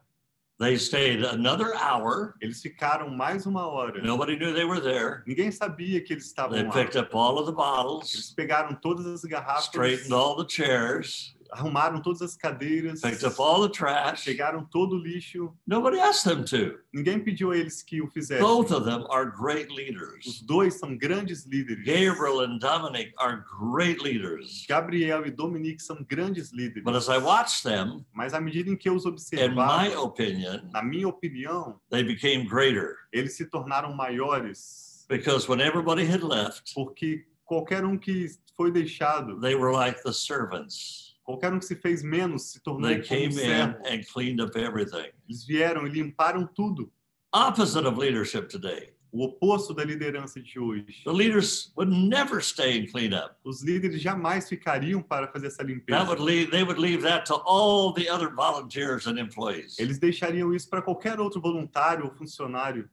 they 0.62 0.78
stayed 0.78 1.24
another 1.26 1.74
hour. 1.76 2.36
eles 2.42 2.62
ficaram 2.62 3.10
mais 3.10 3.46
uma 3.46 3.66
hora. 3.68 4.02
Nobody 4.02 4.38
knew 4.38 4.54
they 4.54 4.64
were 4.66 4.80
there. 4.80 5.24
Ninguém 5.28 5.52
sabia 5.52 6.00
que 6.02 6.14
eles 6.14 6.28
estavam 6.28 6.52
They 6.52 6.64
lá. 6.64 6.72
picked 6.72 6.96
up 6.96 7.14
all 7.16 7.38
of 7.40 7.46
the 7.48 7.52
Eles 7.52 7.56
bottles, 7.58 8.34
pegaram 8.38 8.76
todas 8.80 9.06
as 9.08 9.22
garrafas, 9.26 9.66
straightened 9.66 10.14
all 10.14 10.36
the 10.38 10.46
chairs, 10.48 11.36
arrumaram 11.52 12.02
todas 12.02 12.22
as 12.22 12.36
cadeiras, 12.38 13.02
picked 13.02 13.26
up 13.26 13.36
all 13.40 13.62
the 13.62 13.70
trash. 13.70 14.24
pegaram 14.24 14.64
todo 14.66 14.96
o 14.96 15.00
lixo. 15.00 15.54
Nobody 15.68 16.00
asked 16.00 16.24
them 16.24 16.44
to. 16.46 16.80
Ninguém 16.94 17.20
pediu 17.24 17.52
a 17.52 17.58
eles 17.58 17.82
que 17.84 18.02
o 18.02 18.08
fizessem. 18.08 18.44
Both 18.44 18.72
of 18.72 18.86
them 18.86 19.06
are 19.12 19.30
great 19.30 19.70
Os 19.70 19.76
leaders. 19.78 20.42
dois 20.44 20.76
são 20.80 20.96
grandes 20.98 21.46
líderes. 21.46 21.86
Gabriel 21.86 22.42
and 22.42 22.58
Dominic 22.60 23.14
are 23.18 23.44
great 23.74 24.02
leaders. 24.02 24.66
Gabriel 24.68 25.26
e 25.26 25.32
Dominique 25.32 25.82
são 25.82 26.06
grandes 26.10 26.52
líderes. 26.52 26.84
But 26.84 26.96
as 26.96 27.08
I 27.10 27.18
watched 27.18 27.64
them, 27.64 28.06
Mas 28.14 28.34
à 28.34 28.40
medida 28.42 28.70
em 28.70 28.76
que 28.76 28.88
eu 28.90 28.96
os 28.96 29.06
in 29.06 29.10
my 29.10 29.14
observava, 29.14 30.00
opinion, 30.02 30.62
na 30.72 30.82
minha 30.82 31.08
opinião, 31.08 31.80
they 31.90 32.04
became 32.04 32.46
greater 32.48 32.96
eles 33.12 33.34
se 33.36 33.46
tornaram 33.46 33.94
maiores. 33.94 35.06
because 35.10 35.50
when 35.50 35.60
everybody 35.60 36.06
had 36.06 36.24
left, 36.24 36.74
Porque 36.74 37.26
qualquer 37.46 37.84
um 37.84 37.98
que 37.98 38.28
foi 38.56 38.72
deixado, 38.72 39.40
they 39.42 39.56
were 39.56 39.74
like 39.74 40.02
the 40.04 40.14
servants. 40.14 41.11
Qualquer 41.24 41.54
um 41.54 41.60
que 41.60 41.66
se 41.66 41.76
fez 41.76 42.04
menos, 42.04 42.52
se 42.52 42.60
tornou 42.62 42.90
They 42.90 43.00
um 43.00 43.26
in 43.28 43.32
servo. 43.32 43.78
and 43.86 44.02
cleaned 44.12 44.42
up 44.42 44.58
everything. 44.58 45.12
Eles 45.28 45.46
vieram 45.46 45.86
e 45.86 45.90
limparam 45.90 46.46
tudo. 46.48 46.92
Opposite 47.34 47.86
of 47.88 47.98
leadership 48.00 48.48
today. 48.50 48.94
o 49.14 49.26
oposto 49.26 49.74
da 49.74 49.84
liderança 49.84 50.42
de 50.42 50.58
hoje. 50.58 51.04
The 51.04 51.12
leaders 51.12 51.74
would 51.76 51.92
never 51.94 52.42
stay 52.42 52.80
and 52.80 52.88
clean 52.90 53.14
up. 53.14 53.36
Os 53.44 53.62
líderes 53.62 54.02
jamais 54.02 54.48
ficariam 54.48 55.02
para 55.04 55.28
fazer 55.28 55.48
essa 55.48 55.58
That 55.58 55.68
limpeza. 55.70 56.06
would 56.06 56.22
leave, 56.24 56.50
they 56.50 56.64
would 56.64 56.80
leave 56.80 57.02
that 57.04 57.26
to 57.26 57.34
all 57.46 57.94
the 57.94 58.10
other 58.10 58.30
volunteers 58.34 59.08
and 59.08 59.18
employees. 59.20 59.78
Eles 59.80 60.00
deixariam 60.00 60.54
isso 60.56 60.70
para 60.70 60.82
qualquer 60.82 61.20
outro 61.20 61.42
voluntário 61.42 62.06
ou 62.06 62.12
funcionário. 62.12 62.90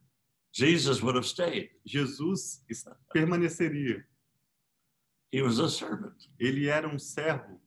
Jesus 0.51 1.01
would 1.01 1.15
have 1.17 1.25
stayed. 1.25 1.69
Jesus 1.85 2.65
es- 2.69 2.83
permaneceria. 3.13 4.03
He 5.31 5.41
was 5.41 5.57
a 5.59 5.69
servant. 5.69 6.27
Ele 6.37 6.67
era 6.67 6.85
um 6.85 6.99
servo. 6.99 7.61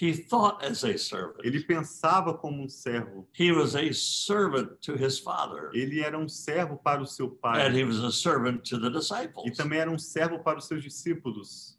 He 0.00 0.12
thought 0.14 0.64
as 0.64 0.84
a 0.84 0.96
servant. 0.96 1.44
Ele 1.44 1.60
pensava 1.64 2.32
como 2.32 2.62
um 2.62 2.68
servo. 2.68 3.28
He 3.36 3.50
was 3.50 3.74
a 3.74 3.92
servant 3.92 4.80
to 4.82 4.94
his 4.94 5.18
father. 5.18 5.70
Ele 5.74 6.00
era 6.00 6.16
um 6.16 6.28
servo 6.28 6.76
para 6.76 7.02
o 7.02 7.06
seu 7.06 7.26
And 7.26 7.36
pai. 7.42 7.72
he 7.72 7.82
was 7.84 7.98
a 8.04 8.12
servant 8.12 8.62
to 8.68 8.78
the 8.78 8.86
E 8.86 8.92
disciples. 8.92 9.56
também 9.56 9.80
era 9.80 9.90
um 9.90 9.98
servo 9.98 10.38
para 10.38 10.58
os 10.58 10.66
seus 10.66 10.84
discípulos. 10.84 11.76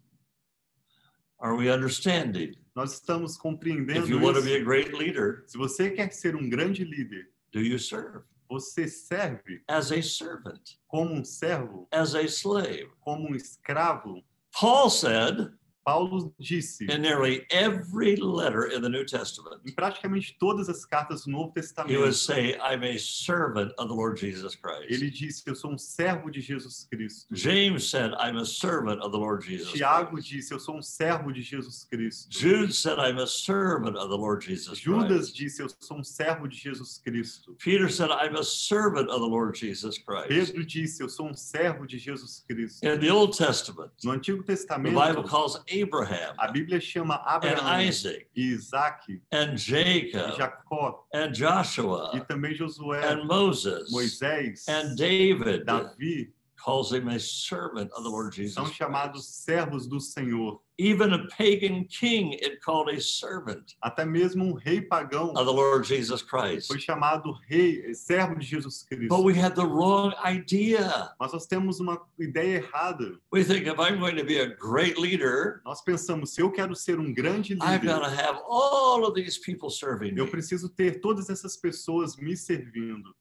Are 1.40 1.56
we 1.56 1.70
understanding? 1.70 2.56
Nós 2.76 2.94
estamos 2.94 3.38
compreendendo 3.38 4.04
If 4.06 4.10
you 4.10 4.20
want 4.22 4.36
to 4.36 4.44
be 4.44 4.54
a 4.54 4.58
isso. 4.58 4.66
great 4.66 4.92
leader, 4.94 5.44
Se 5.48 5.58
você 5.58 5.90
quer 5.90 6.12
ser 6.12 6.36
um 6.36 6.50
grande 6.50 6.84
líder, 6.84 7.30
do 7.54 7.62
you 7.62 7.80
serve 7.80 8.20
você 8.50 8.88
serve 8.88 9.62
as 9.68 9.92
a 9.92 10.02
servant, 10.02 10.60
como 10.88 11.14
um 11.14 11.24
servo, 11.24 11.88
as 11.92 12.16
a 12.16 12.24
slave? 12.24 12.90
como 13.00 13.30
um 13.30 13.36
escravo. 13.36 14.24
Paul 14.52 14.90
said 14.90 15.52
Paulo 15.90 16.32
disse 16.40 16.82
in 16.82 17.02
nearly 17.02 17.42
every 17.50 18.16
letter 18.16 18.66
in 18.68 18.82
the 18.82 18.90
New 18.90 19.04
Testament, 19.04 19.60
em 19.66 19.72
praticamente 19.74 20.36
todas 20.40 20.70
as 20.70 20.86
cartas 20.86 21.26
do 21.26 21.32
Novo 21.32 21.52
he 21.56 21.62
Testamento. 21.62 22.00
would 22.02 22.14
say, 22.16 22.56
I'm 22.60 22.84
a 22.84 22.98
servant 23.00 23.72
of 23.80 23.88
the 23.88 23.96
Lord 23.96 24.18
Jesus 24.20 24.56
Christ. 24.56 24.86
Ele 24.90 25.10
disse: 25.10 25.44
Eu 25.48 25.56
sou 25.56 25.72
um 25.72 25.78
servo 25.80 26.30
de 26.30 26.42
Jesus 26.42 26.88
Cristo. 26.92 27.36
James 27.36 27.90
said, 27.90 28.12
I'm 28.20 28.38
a 28.38 28.46
servant 28.46 29.02
of 29.02 29.12
the 29.12 29.18
Lord 29.18 29.44
Jesus 29.44 29.72
Tiago 29.72 30.22
disse: 30.22 30.52
Eu 30.52 30.60
sou 30.60 30.78
um 30.78 30.82
servo 30.82 31.32
de 31.32 31.42
Jesus 31.42 31.86
Cristo. 31.90 32.30
Jude 32.30 32.72
said, 32.74 33.00
I'm 33.00 33.18
a 33.18 33.26
servant 33.28 33.98
of 33.98 34.10
the 34.10 34.18
Lord 34.18 34.44
Jesus 34.44 34.78
Judas 34.78 35.32
Christ. 35.32 35.36
disse: 35.36 35.60
Eu 35.62 35.70
sou 35.80 35.98
um 35.98 36.04
servo 36.04 36.48
de 36.48 36.56
Jesus 36.56 37.02
Cristo. 37.04 37.56
Peter 37.58 37.90
said, 37.90 38.12
I'm 38.12 38.36
a 38.36 38.44
servant 38.44 39.10
of 39.10 39.22
the 39.22 39.28
Lord 39.28 39.58
Jesus 39.58 39.98
Christ. 39.98 40.28
Pedro 40.30 40.64
disse: 40.66 41.02
Eu 41.02 41.10
sou 41.10 41.28
um 41.30 41.34
servo 41.34 41.88
de 41.88 41.98
Jesus 41.98 42.44
Cristo. 42.48 42.86
In 42.86 43.00
the 43.00 43.10
Old 43.10 43.36
Testament, 43.36 43.92
No 44.04 44.12
Antigo 44.12 44.44
the 44.44 44.54
Testamento, 44.56 44.94
Bible 44.94 45.24
calls 45.24 45.60
Abraham 45.84 46.36
a 46.38 46.48
Bíblia 46.52 46.80
chama 46.80 47.22
and 47.26 47.58
Abraão 47.58 47.88
Isaac 47.88 48.28
e 48.36 48.54
Isaac 48.54 49.22
and 49.32 49.54
e 49.54 49.58
Jacob 49.58 50.38
Jacó 50.38 51.00
and 51.14 51.28
e 51.28 51.32
Joshua 51.32 52.26
também 52.28 52.56
Josué, 52.56 53.04
and 53.04 53.26
Moses 53.26 53.92
Moisés, 53.92 54.64
and 54.68 54.96
David 54.96 55.66
Davi 55.66 56.32
calls 56.56 56.92
him 56.92 57.08
a 57.08 57.20
servant 57.20 57.92
of 57.94 58.04
the 58.04 58.10
Lord 58.10 58.36
Jesus 58.36 58.56
são 58.56 58.72
chamados 58.74 59.26
servos 59.26 59.88
do 59.88 60.00
Senhor. 60.00 60.62
Even 60.82 61.12
a 61.12 61.28
pagan 61.28 61.84
king 61.90 62.36
it 62.36 62.62
called 62.62 62.88
a 62.90 63.02
servant 63.02 63.76
Até 63.84 64.06
mesmo 64.06 64.46
um 64.46 64.54
rei 64.54 64.80
pagão 64.80 65.32
of 65.36 65.44
the 65.46 65.52
Lord 65.52 65.86
Jesus 65.86 66.22
Christ. 66.22 66.68
foi 66.68 66.80
chamado 66.80 67.34
rei, 67.50 67.94
servo 67.94 68.36
de 68.40 68.46
Jesus 68.46 68.86
But 68.90 68.98
Cristo. 68.98 69.22
we 69.24 69.34
had 69.38 69.56
the 69.56 69.66
wrong 69.66 70.14
idea. 70.26 71.12
Mas 71.20 71.34
nós 71.34 71.46
temos 71.46 71.82
uma 71.82 72.00
ideia 72.18 72.60
errada. 72.64 73.20
We 73.34 73.44
think 73.44 73.68
if 73.68 73.78
I'm 73.78 74.00
going 74.00 74.16
to 74.16 74.24
be 74.24 74.40
a 74.40 74.56
great 74.56 74.98
leader, 74.98 75.62
Nós 75.66 75.82
pensamos, 75.84 76.34
se 76.34 76.42
eu 76.42 76.50
quero 76.50 76.74
ser 76.74 76.98
um 76.98 77.14
grande 77.14 77.56
I've 77.62 77.86
got 77.86 78.00
to 78.00 78.08
líder, 78.10 78.16
have 78.16 78.40
all 78.48 79.04
of 79.06 79.14
these 79.16 79.38
people 79.38 79.70
serving 79.70 80.16
eu 80.18 80.28
preciso 80.30 80.70
ter 80.70 81.02
todas 81.02 81.30
essas 81.30 81.58
pessoas 81.58 82.16
me 82.16 82.38
servindo. 82.38 83.14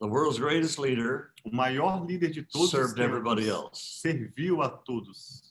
The 0.00 0.06
world's 0.06 0.38
greatest 0.38 0.78
leader 0.78 1.30
O 1.42 1.50
maior 1.56 2.04
líder 2.06 2.30
de 2.30 2.42
todos 2.42 2.66
os 2.66 2.70
served 2.70 3.00
everybody 3.00 3.44
tempos 3.46 3.64
else. 3.72 4.00
serviu 4.02 4.60
a 4.62 4.68
todos. 4.68 5.47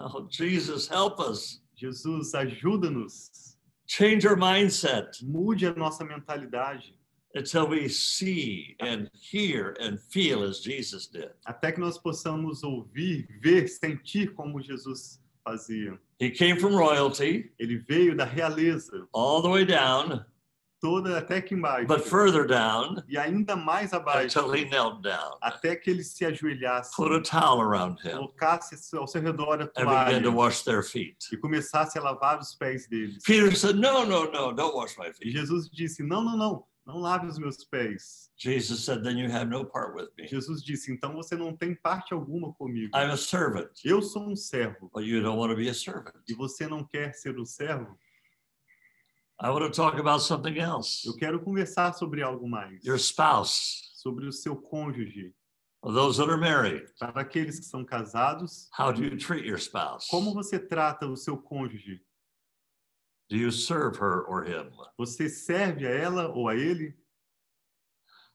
Oh, 0.00 0.28
Jesus, 0.30 0.86
help 0.88 1.18
us. 1.18 1.60
Jesus, 1.76 2.32
ajuda-nos. 2.34 3.56
Change 3.86 4.26
our 4.26 4.36
mindset 4.36 5.20
Mude 5.22 5.64
a 5.64 5.74
nossa 5.74 6.04
mentalidade 6.04 6.92
until 7.34 7.68
we 7.68 7.88
see 7.88 8.76
and 8.80 9.10
hear 9.12 9.76
and 9.80 9.98
feel 10.00 10.42
as 10.42 10.60
Jesus 10.60 11.06
did. 11.06 11.30
até 11.46 11.72
que 11.72 11.80
nós 11.80 11.98
possamos 11.98 12.62
ouvir, 12.62 13.26
ver, 13.40 13.66
sentir 13.66 14.34
como 14.34 14.60
Jesus 14.60 15.20
fazia. 15.44 15.98
He 16.20 16.30
came 16.30 16.56
from 16.58 16.74
royalty 16.76 17.50
Ele 17.58 17.78
veio 17.78 18.14
da 18.16 18.24
realeza, 18.24 19.06
all 19.12 19.42
the 19.42 19.48
way 19.48 19.64
down, 19.64 20.24
toda 20.80 21.18
até 21.18 21.36
aqui 21.38 21.54
embaixo, 21.54 21.86
but 21.86 22.00
further 22.02 22.46
down 22.46 22.96
e 23.08 23.16
ainda 23.18 23.56
mais 23.56 23.92
abaixo, 23.92 24.38
until 24.40 24.54
he 24.54 24.64
knelt 24.68 25.00
down, 25.02 25.36
até 25.40 25.74
que 25.76 25.90
ele 25.90 26.02
se 26.04 26.24
ajoelhasse, 26.24 26.94
put 26.96 27.12
a 27.12 27.20
towel 27.20 27.60
around 27.60 28.00
him, 28.06 28.12
colocasse 28.12 28.76
ao 28.96 29.06
seu 29.06 29.20
redor 29.22 29.60
a 29.60 29.64
and 29.80 29.86
began 29.86 30.22
to 30.22 30.30
toalha 30.30 30.30
wash 30.32 30.62
their 30.62 30.82
feet. 30.82 31.16
e 31.32 31.36
começasse 31.36 31.98
a 31.98 32.02
lavar 32.02 32.38
os 32.38 32.54
pés 32.54 32.88
deles. 32.88 33.22
Peter 33.24 33.54
said, 33.56 33.76
No, 33.76 34.04
no, 34.06 34.30
no, 34.30 34.52
don't 34.52 34.74
wash 34.74 34.96
my 34.98 35.08
E 35.08 35.12
feet. 35.14 35.32
Jesus 35.32 35.68
disse: 35.70 36.02
Não, 36.02 36.22
não, 36.24 36.36
não, 36.36 36.64
não 36.86 36.98
lave 37.00 37.26
os 37.26 37.38
meus 37.38 37.64
pés. 37.64 38.28
Jesus 38.36 38.84
said, 38.84 39.02
Then 39.02 39.18
you 39.18 39.30
have 39.30 39.46
no 39.50 39.64
part 39.64 39.94
with 39.96 40.08
me. 40.16 40.26
Jesus 40.28 40.62
disse: 40.62 40.92
Então 40.92 41.12
você 41.14 41.34
não 41.36 41.56
tem 41.56 41.74
parte 41.74 42.14
alguma 42.14 42.52
comigo. 42.54 42.96
I'm 42.96 43.10
a 43.10 43.16
servant, 43.16 43.68
Eu 43.84 44.00
sou 44.00 44.22
um 44.28 44.36
servo 44.36 44.88
but 44.94 45.04
you 45.04 45.20
don't 45.22 45.38
want 45.38 45.50
to 45.50 45.56
be 45.56 45.68
a 45.68 45.74
servant. 45.74 46.14
e 46.28 46.34
você 46.34 46.66
não 46.68 46.84
quer 46.84 47.12
ser 47.14 47.36
um 47.38 47.44
servo. 47.44 47.98
I 49.40 49.50
want 49.50 49.64
to 49.64 49.70
talk 49.70 49.98
about 49.98 50.20
something 50.22 50.58
else. 50.58 51.06
Eu 51.06 51.14
quero 51.16 51.38
conversar 51.40 51.92
sobre 51.94 52.22
algo 52.22 52.48
mais, 52.48 52.84
Your 52.84 52.96
spouse, 52.98 53.90
sobre 53.94 54.26
o 54.26 54.32
seu 54.32 54.56
cônjuge. 54.56 55.32
or 55.80 55.92
those 55.92 56.16
that 56.18 56.28
are 56.28 56.36
married. 56.36 56.84
Para 56.98 57.20
aqueles 57.20 57.58
que 57.60 57.64
são 57.64 57.84
casados, 57.84 58.68
How 58.76 58.92
do 58.92 59.02
you 59.04 59.16
treat 59.16 59.44
your 59.46 59.58
spouse? 59.58 60.08
como 60.10 60.34
você 60.34 60.58
trata 60.58 61.06
o 61.06 61.16
seu 61.16 61.36
cônjuge? 61.36 62.00
Do 63.30 63.36
you 63.36 63.52
serve 63.52 63.96
her 63.98 64.24
or 64.26 64.42
him? 64.44 64.70
Você 64.96 65.28
serve 65.28 65.86
a 65.86 65.90
ela 65.90 66.28
ou 66.34 66.48
a 66.48 66.56
ele? 66.56 66.96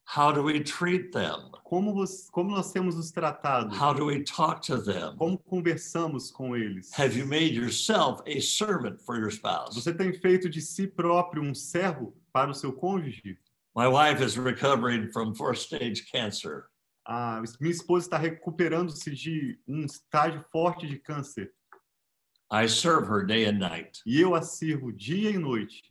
How 0.05 0.31
do 0.31 0.43
we 0.43 0.61
treat 0.61 1.11
them? 1.11 1.51
Como, 1.63 2.03
como 2.31 2.51
nós 2.51 2.71
temos 2.71 2.95
os 2.97 3.11
tratado? 3.11 3.73
How 3.73 3.93
do 3.93 4.05
we 4.05 4.23
talk 4.23 4.61
to 4.67 4.77
them? 4.77 5.15
Como 5.17 5.37
conversamos 5.39 6.29
com 6.29 6.55
eles? 6.55 6.91
Have 6.93 7.17
you 7.17 7.25
made 7.25 7.55
yourself 7.55 8.21
a 8.27 8.39
servant 8.41 8.99
for 9.01 9.17
your 9.17 9.31
spouse? 9.31 9.73
Você 9.75 9.93
tem 9.93 10.13
feito 10.13 10.49
de 10.49 10.61
si 10.61 10.85
próprio 10.87 11.41
um 11.41 11.55
servo 11.55 12.15
para 12.31 12.51
o 12.51 12.53
seu 12.53 12.73
cônjuge? 12.73 13.37
My 13.75 13.87
wife 13.87 14.21
is 14.21 14.35
recovering 14.37 15.11
from 15.11 15.33
fourth 15.33 15.57
stage 15.59 16.05
cancer. 16.11 16.65
A 17.07 17.41
minha 17.59 17.71
esposa 17.71 18.05
está 18.05 18.17
recuperando-se 18.17 19.11
de 19.11 19.59
um 19.67 19.83
estágio 19.85 20.45
forte 20.51 20.87
de 20.87 20.99
câncer 20.99 21.51
I 22.51 22.67
serve 22.67 23.07
her 23.07 23.25
day 23.25 23.45
and 23.45 23.57
night. 23.57 23.99
e 24.05 24.21
eu 24.21 24.35
a 24.35 24.41
sirvo 24.43 24.91
dia 24.93 25.31
e 25.31 25.37
noite. 25.39 25.81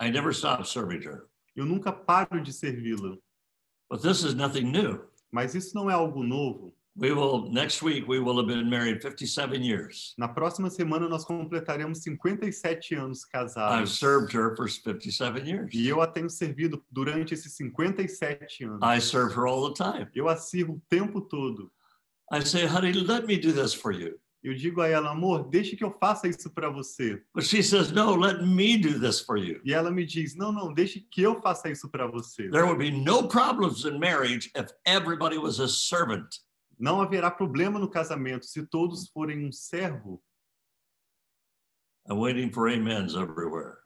I 0.00 0.08
never 0.10 0.30
stop 0.32 0.64
serving 0.64 1.02
her. 1.02 1.26
Eu 1.56 1.64
nunca 1.64 1.90
paro 1.90 2.42
de 2.42 2.52
servi-la. 2.52 3.16
But 3.90 4.02
this 4.02 4.22
is 4.22 4.34
nothing 4.34 4.70
new. 4.70 5.00
Mas 5.32 5.54
isso 5.54 5.74
não 5.74 5.90
é 5.90 5.94
algo 5.94 6.22
novo. 6.22 6.74
We 6.98 7.12
will, 7.12 7.50
next 7.52 7.82
week, 7.84 8.08
we 8.08 8.18
will 8.18 8.38
have 8.38 8.46
been 8.46 8.70
married 8.70 9.02
57 9.02 9.62
years. 9.62 10.14
Na 10.16 10.28
próxima 10.28 10.70
semana 10.70 11.06
nós 11.08 11.24
completaremos 11.26 12.02
57 12.02 12.94
anos 12.94 13.22
I've 13.24 13.30
casados. 13.32 13.98
served 13.98 14.32
her 14.34 14.56
for 14.56 14.66
57 14.66 15.46
years. 15.46 15.74
E 15.74 15.86
eu 15.86 16.00
a 16.00 16.06
tenho 16.06 16.30
servido 16.30 16.82
durante 16.90 17.34
esses 17.34 17.54
57 17.54 18.64
anos. 18.64 18.80
I 18.82 18.98
serve 19.00 19.34
her 19.34 19.46
all 19.46 19.70
the 19.70 19.74
time. 19.74 20.08
Eu 20.14 20.26
a 20.26 20.36
sirvo 20.36 20.74
o 20.74 20.82
tempo 20.88 21.20
todo. 21.20 21.70
I 22.32 22.40
say, 22.44 22.64
honey, 22.66 22.92
let 22.94 23.26
me 23.26 23.36
do 23.38 23.52
this 23.52 23.74
for 23.74 23.92
you. 23.92 24.18
Eu 24.42 24.54
digo 24.54 24.80
a 24.80 24.86
ela, 24.86 25.10
amor, 25.10 25.48
deixe 25.48 25.76
que 25.76 25.82
eu 25.82 25.90
faça 25.98 26.28
isso 26.28 26.50
para 26.50 26.68
você. 26.70 27.22
But 27.34 27.44
she 27.44 27.62
says, 27.62 27.90
no, 27.90 28.14
let 28.14 28.42
me 28.42 28.78
do 28.78 29.00
this 29.00 29.20
for 29.20 29.36
you. 29.36 29.60
E 29.64 29.72
ela 29.72 29.90
me 29.90 30.04
diz, 30.04 30.36
não, 30.36 30.52
não, 30.52 30.72
deixe 30.72 31.00
que 31.00 31.22
eu 31.22 31.40
faça 31.40 31.68
isso 31.68 31.90
para 31.90 32.06
você. 32.06 32.48
There 32.50 32.64
would 32.64 32.78
be 32.78 32.90
no 32.90 33.26
problems 33.28 33.84
in 33.84 33.98
marriage 33.98 34.50
if 34.56 34.70
everybody 34.86 35.38
was 35.38 35.58
a 35.58 35.68
servant. 35.68 36.28
Não 36.78 37.00
haverá 37.00 37.30
problema 37.30 37.78
no 37.78 37.88
casamento 37.88 38.46
se 38.46 38.64
todos 38.66 39.08
forem 39.08 39.46
um 39.46 39.50
servo. 39.50 40.22
I'm 42.08 42.18
waiting 42.18 42.50
for 42.52 42.68
amens 42.68 43.14
everywhere. 43.16 43.78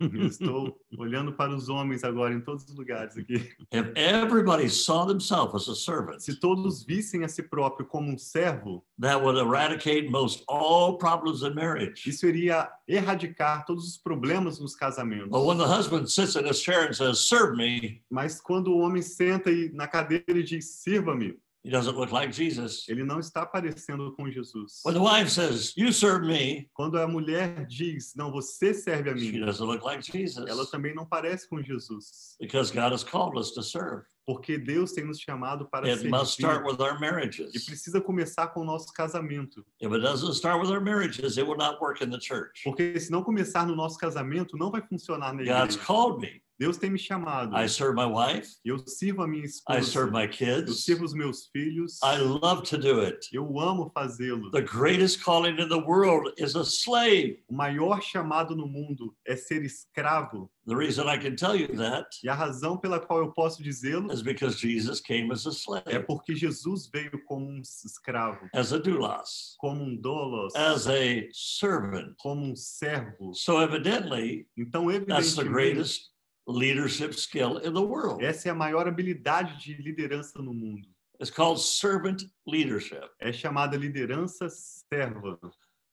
Eu 0.00 0.26
estou 0.26 0.78
olhando 0.96 1.32
para 1.32 1.54
os 1.54 1.68
homens 1.68 2.04
agora 2.04 2.32
em 2.32 2.40
todos 2.40 2.64
os 2.64 2.76
lugares 2.76 3.16
aqui. 3.16 3.50
If 3.72 3.92
everybody 3.96 4.68
saw 4.68 5.04
themselves 5.06 5.54
as 5.54 5.68
a 5.68 5.74
servant, 5.74 6.20
Se 6.20 6.38
todos 6.38 6.84
vissem 6.84 7.24
a 7.24 7.28
si 7.28 7.42
próprio 7.42 7.86
como 7.86 8.10
um 8.10 8.16
servo, 8.18 8.84
that 9.00 9.20
would 9.20 9.36
eradicate 9.38 10.08
most 10.08 10.44
all 10.48 10.96
problems 10.98 11.42
in 11.42 11.54
marriage. 11.54 12.08
isso 12.08 12.26
iria 12.26 12.68
erradicar 12.88 13.64
todos 13.66 13.84
os 13.86 13.96
problemas 13.98 14.60
nos 14.60 14.76
casamentos. 14.76 15.30
But 15.30 15.44
when 15.44 15.58
the 15.58 15.66
husband 15.66 16.06
sits 16.08 16.36
in 16.36 16.46
his 16.46 16.60
chair 16.60 16.86
and 16.86 16.94
says, 16.94 17.26
serve 17.28 17.56
me, 17.56 18.02
Mas 18.10 18.40
quando 18.40 18.68
o 18.68 18.78
homem 18.78 19.02
senta 19.02 19.50
e 19.50 19.70
na 19.72 19.88
cadeira 19.88 20.24
e 20.38 20.42
diz, 20.44 20.66
sirva-me, 20.82 21.36
He 21.66 21.70
doesn't 21.72 21.96
look 21.96 22.12
like 22.12 22.32
Jesus. 22.32 22.88
Ele 22.88 23.02
não 23.02 23.18
está 23.18 23.44
parecendo 23.44 24.12
com 24.14 24.30
Jesus. 24.30 24.82
When 24.84 24.94
the 24.94 25.00
wife 25.02 25.28
says, 25.28 25.72
You 25.76 25.92
serve 25.92 26.24
me, 26.24 26.70
Quando 26.74 26.96
a 26.96 27.08
mulher 27.08 27.66
diz, 27.66 28.14
não, 28.14 28.30
você 28.30 28.72
serve 28.72 29.10
a 29.10 29.16
she 29.18 29.32
mim, 29.32 29.40
doesn't 29.44 29.66
look 29.66 29.82
like 29.84 30.00
Jesus. 30.00 30.46
ela 30.48 30.64
também 30.66 30.94
não 30.94 31.04
parece 31.04 31.48
com 31.48 31.60
Jesus. 31.60 32.36
Because 32.38 32.70
God 32.72 32.92
has 32.92 33.02
called 33.02 33.36
us 33.36 33.50
to 33.54 33.62
serve. 33.64 34.04
Porque 34.24 34.58
Deus 34.58 34.92
tem 34.92 35.04
nos 35.04 35.18
chamado 35.20 35.68
para 35.68 35.88
It 35.88 36.08
must 36.08 36.32
start 36.38 36.62
servir. 36.64 36.70
with 36.72 36.80
our 36.80 36.96
E 36.96 37.00
marriages. 37.00 37.64
precisa 37.64 38.00
começar 38.00 38.46
com 38.48 38.60
o 38.60 38.64
nosso 38.64 38.92
casamento. 38.92 39.64
If 39.80 39.90
it 39.92 40.00
doesn't 40.02 40.34
start 40.34 40.60
with 40.60 40.70
our 40.72 40.80
marriages, 40.80 41.36
it 41.36 41.46
will 41.48 41.56
not 41.56 41.80
work 41.80 42.00
in 42.02 42.10
the 42.10 42.20
church. 42.20 42.62
Porque 42.64 42.98
se 43.00 43.10
não 43.10 43.22
começar 43.24 43.66
no 43.66 43.74
nosso 43.74 43.98
casamento, 43.98 44.56
não 44.56 44.70
vai 44.70 44.82
funcionar 44.82 45.32
na 45.32 45.42
God's 45.44 45.74
igreja. 45.74 45.78
called 45.84 46.20
me. 46.20 46.40
Deus 46.58 46.76
tem 46.78 46.90
me 46.90 46.98
chamado. 46.98 47.54
I 47.56 47.68
serve 47.68 47.94
my 47.94 48.06
wife. 48.06 48.48
Eu 48.64 48.78
sirvo 48.78 49.22
a 49.22 49.28
minha 49.28 49.44
I 49.44 49.82
serve 49.82 50.08
esposa. 50.08 50.10
my 50.10 50.24
Eu 50.24 50.30
kids. 50.30 50.84
sirvo 50.84 51.04
os 51.04 51.12
meus 51.12 51.46
filhos. 51.52 51.98
I 52.02 52.18
love 52.18 52.62
to 52.70 52.78
do 52.78 53.00
it. 53.02 53.28
Eu 53.32 53.60
amo 53.60 53.90
fazê-lo. 53.92 54.50
The 54.50 54.62
greatest 54.62 55.22
calling 55.22 55.58
in 55.60 55.68
the 55.68 55.80
world 55.86 56.32
is 56.38 56.56
a 56.56 56.64
slave. 56.64 57.42
O 57.48 57.54
maior 57.54 58.00
chamado 58.02 58.56
no 58.56 58.66
mundo 58.66 59.14
é 59.26 59.36
ser 59.36 59.62
escravo. 59.64 60.50
The 60.66 60.74
reason 60.74 61.06
I 61.08 61.16
can 61.16 61.36
tell 61.36 61.54
you 61.54 61.68
that 61.76 62.08
E 62.24 62.28
a 62.28 62.34
razão 62.34 62.76
pela 62.76 62.98
qual 62.98 63.20
eu 63.20 63.32
posso 63.32 63.62
dizê-lo 63.62 64.12
is 64.12 64.20
because 64.20 64.58
Jesus 64.58 65.00
came 65.00 65.30
as 65.32 65.46
a 65.46 65.50
é 65.50 65.52
slave, 65.52 66.06
porque 66.06 66.34
Jesus 66.34 66.88
veio 66.92 67.22
como 67.26 67.46
um 67.46 67.60
escravo, 67.60 68.48
as 68.52 68.72
a 68.72 68.78
doulos, 68.78 69.54
como 69.58 69.84
um 69.84 69.94
dolos, 69.96 70.52
as 70.56 70.88
a 70.88 70.92
servant. 71.32 72.14
como 72.18 72.42
um 72.44 72.56
servo. 72.56 73.32
So 73.34 73.60
evidently, 73.62 74.48
Então, 74.56 74.86
that's 74.86 75.34
the 75.36 75.42
evidentemente, 75.42 75.48
greatest 75.52 76.10
leadership 76.46 77.12
skill 77.14 77.58
in 77.58 77.72
the 77.74 77.80
world. 77.82 78.22
essa 78.24 78.48
é 78.48 78.52
a 78.52 78.54
maior 78.54 78.86
habilidade 78.86 79.58
de 79.58 79.74
liderança 79.74 80.40
no 80.40 80.54
mundo. 80.54 80.88
It's 81.20 81.30
called 81.30 81.60
servant 81.60 82.24
leadership. 82.46 83.08
É 83.18 83.32
chamada 83.32 83.76
liderança 83.76 84.48
serva. 84.50 85.38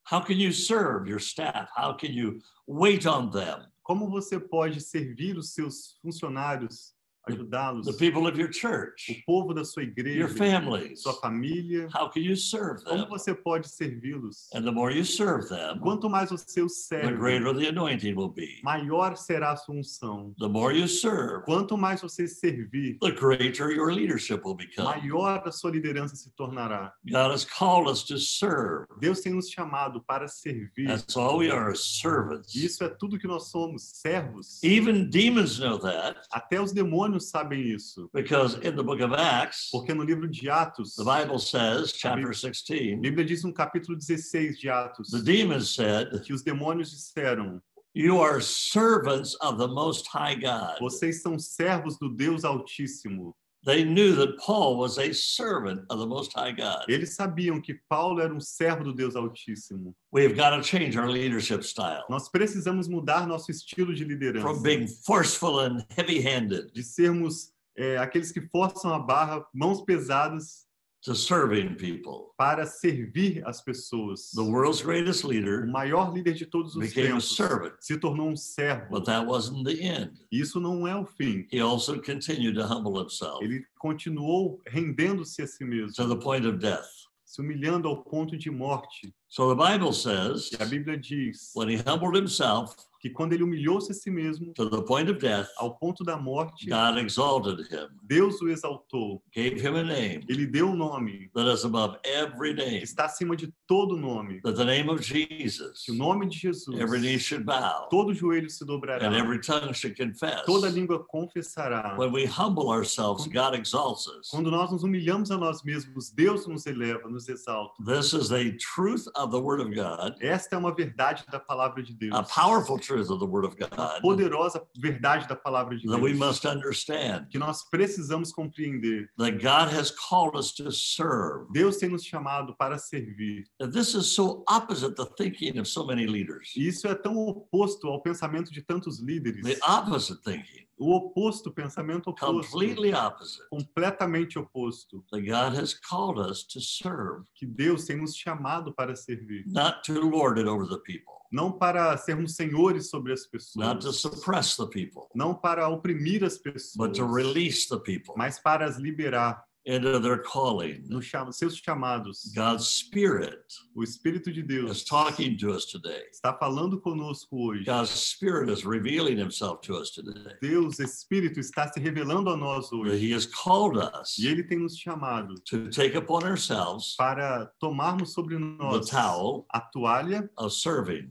How 0.06 0.22
can 0.22 0.34
you 0.34 0.52
serve 0.52 1.08
your 1.08 1.20
staff? 1.20 1.70
How 1.76 1.96
can 1.96 2.12
you 2.12 2.40
wait 2.68 3.06
on 3.06 3.30
them? 3.30 3.66
Como 3.82 4.10
você 4.10 4.40
pode 4.40 4.82
servir 4.82 5.38
os 5.38 5.54
seus 5.54 5.98
funcionários, 6.02 6.93
ajudá-los, 7.28 7.86
The 7.86 7.94
people 7.94 8.28
of 8.28 8.38
your 8.38 8.50
o 8.50 8.54
church, 8.54 9.24
povo 9.26 9.54
da 9.54 9.64
sua 9.64 9.84
your 9.84 9.92
igreja, 9.92 10.28
families. 10.30 11.02
sua 11.02 11.14
família? 11.14 11.88
How 11.94 12.10
can 12.10 12.22
you 12.22 12.36
serve 12.36 12.84
Como 12.84 13.00
them? 13.02 13.10
você 13.10 13.34
pode 13.34 13.68
servi-los? 13.70 14.50
And 14.54 14.64
the 14.64 14.72
more 14.72 14.92
you 14.94 15.06
serve 15.06 15.48
them, 15.50 15.80
Quanto 15.80 16.10
mais 16.10 16.30
você 16.32 16.62
os 16.62 16.74
the 16.90 17.00
serve, 17.00 17.16
greater 17.18 17.54
the 17.54 17.68
anointing 17.70 18.14
will 18.16 18.30
be. 18.30 18.60
maior 18.64 19.16
será 19.16 19.52
a 19.52 19.56
sua 19.56 19.76
unção. 19.76 20.34
The 20.40 20.48
more 20.50 20.78
you 20.78 20.88
serve, 20.88 21.44
Quanto 21.46 21.78
mais 21.78 22.02
você 22.02 22.28
servir, 22.28 22.98
the 23.02 23.12
greater 23.12 23.72
your 23.72 23.92
leadership 23.92 24.42
will 24.44 24.56
become. 24.56 24.86
maior 24.88 25.42
a 25.48 25.52
sua 25.52 25.72
liderança 25.72 26.16
se 26.16 26.30
tornará. 26.36 26.94
God 27.06 27.32
has 27.32 27.46
called 27.46 27.90
us 27.90 28.04
to 28.04 28.18
serve. 28.18 28.86
Deus 29.00 29.22
tem 29.22 29.34
nos 29.34 29.50
chamado 29.50 30.02
para 30.02 30.28
servir. 30.28 30.88
That's 30.88 31.16
all 31.16 31.38
we 31.40 31.50
are, 31.50 31.76
servants. 31.76 32.54
Isso 32.56 32.84
é 32.84 32.90
tudo 32.90 33.18
que 33.18 33.28
nós 33.28 33.50
somos, 33.50 33.84
servos. 33.94 34.62
Even 34.64 35.10
demons 35.10 35.60
know 35.60 35.80
that 35.80 36.20
Até 36.32 36.60
os 36.62 36.72
demônios 36.74 37.13
sabem 37.20 37.62
isso. 37.62 38.10
because 38.14 38.56
in 38.56 38.76
the 38.76 38.84
book 38.84 39.02
of 39.02 39.14
Acts, 39.14 39.70
Porque 39.72 39.94
no 39.94 40.04
livro 40.04 40.28
de 40.28 40.50
Atos, 40.50 40.96
the 40.96 41.04
Bible 41.04 41.40
says, 41.40 41.92
chapter 41.94 42.30
a 42.30 42.34
16, 42.34 43.00
Bíblia 43.02 43.26
diz 43.26 43.44
no 43.44 43.54
capítulo 43.54 43.98
16 43.98 44.60
de 44.60 44.70
Atos, 44.70 45.10
the 45.12 45.22
demons 45.22 45.74
said, 45.76 46.10
que 46.24 46.34
os 46.34 46.44
demônios 46.44 46.92
disseram: 46.92 47.62
You 47.96 48.20
are 48.22 48.42
servants 48.42 49.36
of 49.42 49.58
the 49.58 49.68
Most 49.68 50.08
High 50.08 50.36
God. 50.36 50.80
Vocês 50.80 51.22
são 51.22 51.38
servos 51.38 51.98
do 52.00 52.10
Deus 52.10 52.44
Altíssimo. 52.44 53.36
They 53.66 53.86
knew 53.86 54.14
that 54.16 54.38
Paul 54.40 54.78
was 54.78 54.98
a 54.98 55.14
servant 55.14 55.86
of 55.90 56.00
the 56.00 56.06
Most 56.06 56.34
High 56.34 56.52
God. 56.52 56.86
Eles 56.90 57.16
sabiam 57.16 57.64
que 57.64 57.80
Paulo 57.90 58.20
era 58.20 58.34
um 58.34 58.40
servo 58.42 58.84
do 58.84 58.94
Deus 58.94 59.16
Altíssimo. 59.16 59.94
We've 60.12 60.36
got 60.36 60.50
to 60.50 60.62
change 60.62 60.98
our 60.98 61.08
leadership 61.08 61.64
style 61.64 62.04
Nós 62.10 62.30
precisamos 62.30 62.88
mudar 62.88 63.26
nosso 63.26 63.52
estilo 63.52 63.94
de 63.96 64.04
liderança, 64.04 64.42
from 64.42 64.62
being 64.62 64.88
forceful 64.88 65.62
and 65.62 65.86
heavy 65.96 66.20
handed 66.20 66.72
de 66.74 66.84
sermos 66.84 67.54
é, 67.76 67.98
aqueles 67.98 68.32
que 68.32 68.42
forçam 68.42 68.94
a 68.94 69.00
barra, 69.00 69.46
mãos 69.54 69.82
pesadas, 69.82 70.68
to 71.04 71.14
serving 71.16 71.76
people. 71.76 72.34
para 72.38 72.66
servir 72.66 73.44
as 73.46 73.62
pessoas. 73.62 74.32
The 74.34 74.42
world's 74.44 74.82
greatest 74.82 75.24
O 75.24 75.28
leader 75.28 75.66
maior 75.68 76.14
líder 76.14 76.34
de 76.34 76.46
todos 76.46 76.76
os 76.76 76.82
became 76.82 77.08
a 77.08 77.10
tempos 77.12 77.36
servant, 77.36 77.74
se 77.80 77.98
tornou 77.98 78.30
um 78.30 78.36
servo. 78.36 78.88
but 78.90 79.06
that 79.06 79.26
wasn't 79.26 79.64
the 79.66 79.80
end. 79.82 80.12
Isso 80.32 80.60
não 80.60 80.88
é 80.88 80.96
o 80.96 81.06
fim. 81.06 81.46
He 81.52 81.60
also 81.62 82.00
continued 82.02 82.56
to 82.56 82.66
humble 82.66 82.98
himself 83.02 83.44
Ele 83.44 83.66
continuou 83.80 84.60
rendendo-se 84.68 85.42
a 85.42 85.48
si 85.48 85.64
mesmo, 85.66 85.94
to 85.94 86.08
the 86.08 86.16
point 86.22 86.46
of 86.48 86.58
death. 86.60 86.88
se 87.26 87.42
humilhando 87.42 87.88
ao 87.88 88.04
ponto 88.04 88.38
de 88.38 88.50
morte. 88.52 89.14
So 89.28 89.54
the 89.54 89.56
Bible 89.56 89.92
says 89.92 90.52
a 90.60 90.66
Bíblia 90.66 90.98
diz 91.02 91.52
when 91.56 91.68
he 91.68 91.78
humbled 91.78 92.16
himself 92.16 92.76
que 93.04 93.10
quando 93.10 93.34
ele 93.34 93.44
humilhou-se 93.44 93.92
a 93.92 93.94
si 93.94 94.10
mesmo, 94.10 94.54
to 94.54 94.70
the 94.70 94.82
point 94.82 95.12
of 95.12 95.20
death, 95.20 95.50
ao 95.58 95.76
ponto 95.78 96.06
da 96.06 96.16
morte, 96.16 96.68
God 96.70 96.98
exalted 96.98 97.60
him, 97.70 97.90
Deus 98.08 98.42
o 98.42 98.48
exaltou. 98.48 99.22
gave 99.36 99.60
him 99.60 99.76
a 99.76 99.84
name 99.84 100.24
Ele 100.30 100.46
deu 100.48 100.70
um 100.70 100.76
nome 100.76 101.30
that 101.36 101.46
is 101.54 101.66
above 101.66 101.98
every 102.06 102.56
que 102.56 102.64
name, 102.64 102.82
está 102.82 103.04
acima 103.06 103.36
de 103.36 103.54
todo 103.68 103.98
nome. 103.98 104.40
that 104.42 104.56
the 104.56 104.64
name 104.64 104.90
of 104.90 105.02
Jesus, 105.04 105.84
Que 105.86 105.92
o 105.92 105.96
nome 105.96 106.28
de 106.30 106.38
Jesus, 106.38 106.80
every 106.80 107.02
knee 107.02 107.18
should 107.18 107.46
bow 107.46 107.90
todo 107.92 108.14
joelho 108.14 108.50
se 108.50 108.64
dobrará, 108.66 109.04
and 109.06 109.14
every 109.14 109.40
tongue 109.42 109.74
should 109.74 109.98
confess. 109.98 110.46
toda 110.46 110.70
língua 110.70 111.04
confessará. 111.12 111.98
When 111.98 112.14
we 112.14 112.24
humble 112.26 112.70
ourselves, 112.70 113.28
God 113.28 113.54
exalts 113.54 114.08
us. 114.08 114.30
Quando 114.30 114.50
nós 114.50 114.72
nos 114.72 114.84
humilhamos 114.84 115.30
a 115.30 115.38
nós 115.38 115.62
mesmos, 115.64 116.10
Deus 116.10 116.48
nos 116.48 116.66
eleva, 116.66 117.10
nos 117.10 117.28
exalta. 117.28 117.74
This 117.86 118.14
is 118.14 118.30
the 118.30 118.54
truth 118.58 119.08
of 119.18 119.32
the 119.32 119.40
Word 119.42 119.60
of 119.62 119.74
God, 119.76 120.16
Esta 120.22 120.56
é 120.56 120.58
uma 120.58 120.74
verdade 120.74 121.26
da 121.30 121.40
palavra 121.40 121.84
de 121.84 121.94
Deus. 121.94 122.14
a 122.16 122.24
powerful 122.24 122.80
truth 122.80 122.93
of 123.10 123.20
the 123.20 123.26
Word 123.26 123.46
of 123.46 123.56
God 123.58 124.02
poderosa 124.02 124.62
verdade 124.78 125.28
da 125.28 125.36
palavra 125.36 125.78
de 125.78 125.88
that 125.88 126.00
we 126.02 126.10
Deus. 126.14 126.20
must 126.20 126.46
understand 126.46 127.28
Que 127.30 127.38
nós 127.40 127.64
precisamos 127.70 128.32
compreender. 128.32 129.10
that 129.18 129.34
God 129.42 129.70
has 129.74 129.92
called 129.92 130.36
us 130.38 130.52
to 130.54 130.72
serve. 130.72 131.48
Deus 131.54 131.78
tem 131.78 131.90
nos 131.90 132.04
chamado 132.04 132.56
para 132.58 132.78
servir. 132.78 133.46
And 133.60 133.72
this 133.72 133.94
is 133.96 134.08
so 134.14 134.44
opposite 134.50 134.96
the 134.96 135.06
thinking 135.18 135.58
of 135.60 135.68
so 135.68 135.86
many 135.86 136.06
leaders. 136.06 136.52
Isso 136.56 136.88
é 136.88 136.96
tão 136.96 137.16
oposto 137.18 137.88
ao 137.88 138.02
pensamento 138.02 138.52
de 138.52 138.62
tantos 138.62 139.00
líderes. 139.02 139.44
The 139.44 139.60
opposite 139.68 140.22
thinking, 140.24 140.64
O 140.78 140.96
oposto, 140.96 141.50
o 141.50 141.54
pensamento 141.54 142.10
oposto. 142.10 142.50
completely 142.52 142.94
opposite. 142.94 143.42
Completamente 143.50 144.38
oposto. 144.40 145.04
That 145.12 145.22
God 145.22 145.56
has 145.56 145.74
called 145.74 146.20
us 146.20 146.44
to 146.46 146.60
serve, 146.60 147.24
Que 147.36 147.46
Deus 147.46 147.86
tem 147.86 147.98
nos 147.98 148.16
chamado 148.16 148.74
para 148.74 148.96
servir. 148.96 149.44
not 149.46 149.84
to 149.86 149.94
lord 150.02 150.40
it 150.40 150.48
over 150.48 150.66
the 150.68 150.80
people, 150.80 151.14
Não 151.34 151.52
para 151.52 151.98
sermos 151.98 152.36
senhores 152.36 152.90
sobre 152.90 153.12
as 153.12 153.22
not 153.56 153.82
to 153.82 153.88
pessoas. 153.88 154.02
suppress 154.02 154.56
the 154.56 154.68
people, 154.68 155.08
Não 155.16 155.34
para 155.34 155.68
oprimir 155.68 156.24
as 156.24 156.38
pessoas. 156.38 156.76
but 156.78 156.94
to 156.96 157.04
release 157.06 157.68
the 157.68 157.80
people 157.80 158.14
Mas 158.16 158.40
para 158.40 158.66
as 158.66 158.78
liberar 158.78 159.44
into 159.66 159.98
their 160.02 160.22
calling. 160.22 160.84
nos 160.90 161.06
cham- 161.06 161.32
seus 161.32 161.56
chamados. 161.56 162.34
God's 162.36 162.68
Spirit 162.68 163.40
O 163.74 163.82
Espírito 163.82 164.30
de 164.30 164.42
is 164.42 164.46
Deus 164.46 164.84
talking 164.84 165.38
to 165.38 165.52
us 165.56 165.66
today. 165.66 166.04
está 166.12 166.34
falando 166.38 166.82
conosco 166.82 167.38
hoje. 167.48 167.64
God's 167.64 167.90
Spirit 167.90 168.52
is 168.52 168.66
revealing 168.66 169.18
Himself 169.18 169.62
to 169.62 169.76
us 169.78 169.90
today. 169.92 170.36
Deus, 170.42 170.80
Espírito, 170.82 171.40
está 171.40 171.72
se 171.72 171.80
revelando 171.80 172.30
a 172.30 172.36
nós 172.36 172.74
hoje. 172.74 172.98
He 172.98 173.14
has 173.16 173.26
called 173.26 173.78
us 173.78 174.18
E 174.20 174.28
Ele 174.28 174.44
tem 174.44 174.60
nos 174.60 174.78
chamado 174.78 175.34
to 175.46 175.70
take 175.70 175.96
upon 175.98 176.26
ourselves 176.26 176.96
para 176.98 177.50
tomarmos 177.62 178.12
sobre 178.14 178.36
the 178.36 178.42
nós 178.42 178.90
towel 178.90 179.46
a 179.50 179.62
toalha 179.62 180.30
of 180.38 180.54
serving. 180.54 181.10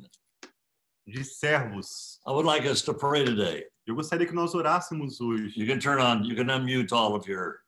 De 1.06 1.24
servos. 1.24 2.20
I 2.26 2.32
would 2.32 2.46
like 2.46 2.66
us 2.66 2.82
to 2.82 2.94
pray 2.94 3.24
today. 3.24 3.66
Eu 3.86 3.94
gostaria 3.94 4.26
que 4.26 4.34
nós 4.34 4.54
orássemos 4.54 5.20
hoje. 5.20 5.58
You 5.58 5.66
can 5.66 5.80
turn 5.80 6.00
on, 6.00 6.24
you 6.24 6.36
can 6.36 6.46
unmute 6.50 6.92
all 6.92 7.14
of 7.14 7.28
your 7.28 7.62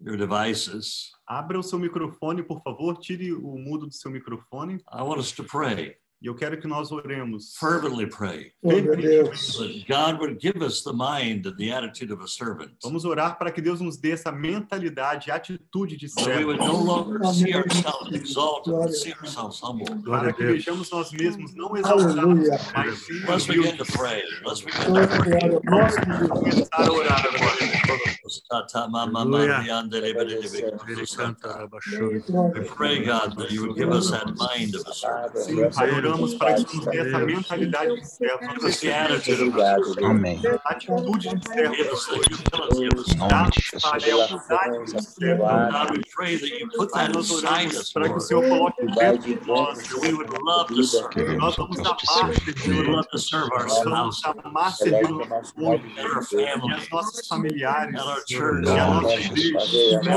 your 0.00 0.16
devices. 0.16 1.12
Abra 1.26 1.58
o 1.58 1.62
seu 1.62 1.78
microfone, 1.78 2.42
por 2.42 2.62
favor, 2.62 2.98
tire 2.98 3.32
o 3.32 3.58
mudo 3.58 3.86
do 3.86 3.94
seu 3.94 4.10
microfone. 4.10 4.82
I 4.92 5.02
want 5.02 5.18
us 5.18 5.32
to 5.32 5.44
pray, 5.44 5.96
E 6.24 6.26
eu 6.26 6.34
quero 6.34 6.56
que 6.58 6.66
nós 6.66 6.90
oremos. 6.90 7.54
fervently 7.60 8.06
pray, 8.06 8.50
a 8.64 8.96
Deus. 8.96 9.58
that 9.58 9.84
God 9.86 10.18
would 10.18 10.40
give 10.40 10.64
us 10.64 10.82
the 10.82 10.90
mind 10.94 11.44
and 11.46 11.54
the 11.58 11.70
attitude 11.70 12.10
of 12.10 12.22
a 12.24 12.26
servant. 12.26 12.70
Vamos 12.82 13.04
orar 13.04 13.36
para 13.38 13.52
que 13.52 13.60
Deus 13.60 13.78
nos 13.82 13.98
dê 13.98 14.12
essa 14.12 14.32
mentalidade 14.32 15.28
e 15.28 15.30
atitude 15.30 15.98
de 15.98 16.08
That 16.08 16.26
we 16.26 16.32
servo. 16.32 16.46
would 16.46 16.60
no 16.60 16.82
longer 16.82 17.22
see 17.26 17.52
ourselves 17.54 18.10
exalted, 18.14 18.72
but 18.72 18.90
see 18.94 19.12
ourselves 19.20 19.60
humble. 19.62 19.84
Para 20.02 20.32
que 20.32 20.42
vejamos 20.46 20.90
nós 20.90 21.12
mesmos 21.12 21.54
não 21.54 21.76
exaltados, 21.76 22.48
mas 22.74 22.98
sim 23.02 23.20
Let's 23.28 23.46
begin 23.46 23.76
to 23.76 23.84
pray. 23.84 24.22
Let's 24.46 24.62
begin 24.62 24.94
to 24.94 25.06
pray. 25.20 25.40
Deus. 25.50 26.28
Começar 26.30 26.68
a 26.72 26.90
orar 26.90 27.20
agora. 27.26 27.73
We 28.24 28.30
pray, 32.64 33.04
God, 33.04 33.36
that 33.36 33.50
you 33.50 33.66
would 33.66 33.76
give 33.76 33.90
us 33.90 34.10
that 34.10 34.34
mind 34.36 34.74
of 34.74 34.86
a 34.86 34.94
servant. 34.94 35.74
Oramos 35.76 36.34
para 36.38 36.54
que 36.54 36.76
nos 36.76 36.86
dê 36.86 36.98
essa 36.98 37.18
mentalidade 37.18 37.94
de 37.94 38.06
servo, 38.06 38.38
the 38.80 38.92
attitude 38.92 39.42
of 39.42 39.56
a 39.56 39.76
servant. 39.76 40.04
Amém. 40.04 40.40
atitude 40.64 41.18
de 41.18 41.48
servo. 41.48 41.74
É. 45.20 45.36
God, 45.70 45.90
we 45.90 46.02
pray 46.14 46.36
that 46.36 46.48
you 46.48 46.68
put 46.76 46.92
that 46.94 47.14
inside 47.14 47.74
us, 47.74 47.92
para 47.92 48.08
que 48.08 48.16
o. 48.16 48.20
Senhor 48.20 48.48
coloque 48.48 48.86
dentro 48.94 49.34
de 49.34 49.46
nós. 49.46 49.78
We 50.00 50.14
would 50.14 50.30
love 50.42 50.68
to 50.68 50.82
serve. 50.82 51.36
Nós 51.36 51.56
vamos 51.56 51.78
amar 51.78 51.98
We 52.34 52.44
would 52.46 52.58
servir. 52.58 52.90
love 52.90 53.08
to 53.10 53.18
serve 53.18 53.50
our 53.52 53.68
spouses 53.68 54.22
amar 54.24 54.72
servir 54.72 55.12
o 55.12 55.26
nosso 55.26 55.54
povo 55.54 55.72
our 55.74 56.22
e 56.22 56.26
family 56.26 56.80
familiares 57.28 58.13
a 58.14 58.18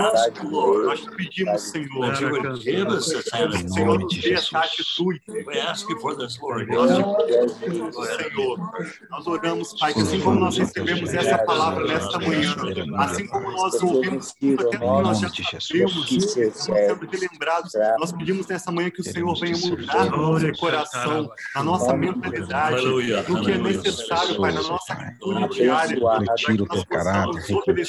ask, 0.07 0.43
Lord, 0.43 0.85
Nós 0.85 1.01
te 1.01 1.11
pedimos, 1.11 1.61
Senhor, 1.61 2.13
que 2.13 2.25
o. 2.25 2.57
Senhor 2.57 3.99
nos 3.99 4.15
dê 4.15 4.33
essa 4.33 4.59
atitude. 4.59 5.21
We 5.45 5.59
ask 5.59 5.87
for 6.01 6.15
this, 6.15 6.39
Lord. 6.39 6.67
Nós 6.67 6.91
Senhor. 6.91 7.17
Nós 9.09 9.27
oramos, 9.27 9.73
Pai, 9.79 9.93
que 9.93 10.01
assim 10.01 10.19
como 10.19 10.39
nós 10.39 10.57
recebemos 10.57 11.13
essa 11.13 11.37
palavra 11.39 11.85
nesta 11.85 12.19
manhã, 12.19 12.55
assim 12.97 13.27
como 13.27 13.51
nós 13.51 13.81
ouvimos 13.81 14.31
aquilo 14.31 14.69
que 14.69 14.77
nós 14.77 15.19
já 15.19 15.29
sabemos, 15.29 16.07
sendo 16.53 17.07
relembrados, 17.09 17.73
nós 17.99 18.11
pedimos 18.11 18.47
nessa 18.47 18.71
manhã 18.71 18.89
que 18.89 19.01
o 19.01 19.03
Senhor 19.03 19.39
venha 19.39 19.57
mudar 19.57 20.05
no 20.05 20.17
nosso 20.17 20.51
coração, 20.59 21.29
na 21.55 21.63
nossa 21.63 21.95
mentalidade, 21.95 22.85
no 22.85 23.43
que 23.43 23.51
é 23.51 23.57
necessário, 23.57 24.37
Pai, 24.37 24.51
na 24.51 24.61
nossa 24.61 24.93
atitude 24.93 25.49
diária, 25.49 25.97
Retira 26.19 26.63
o 26.63 26.67
teu 26.67 26.85
caráter, 26.85 27.43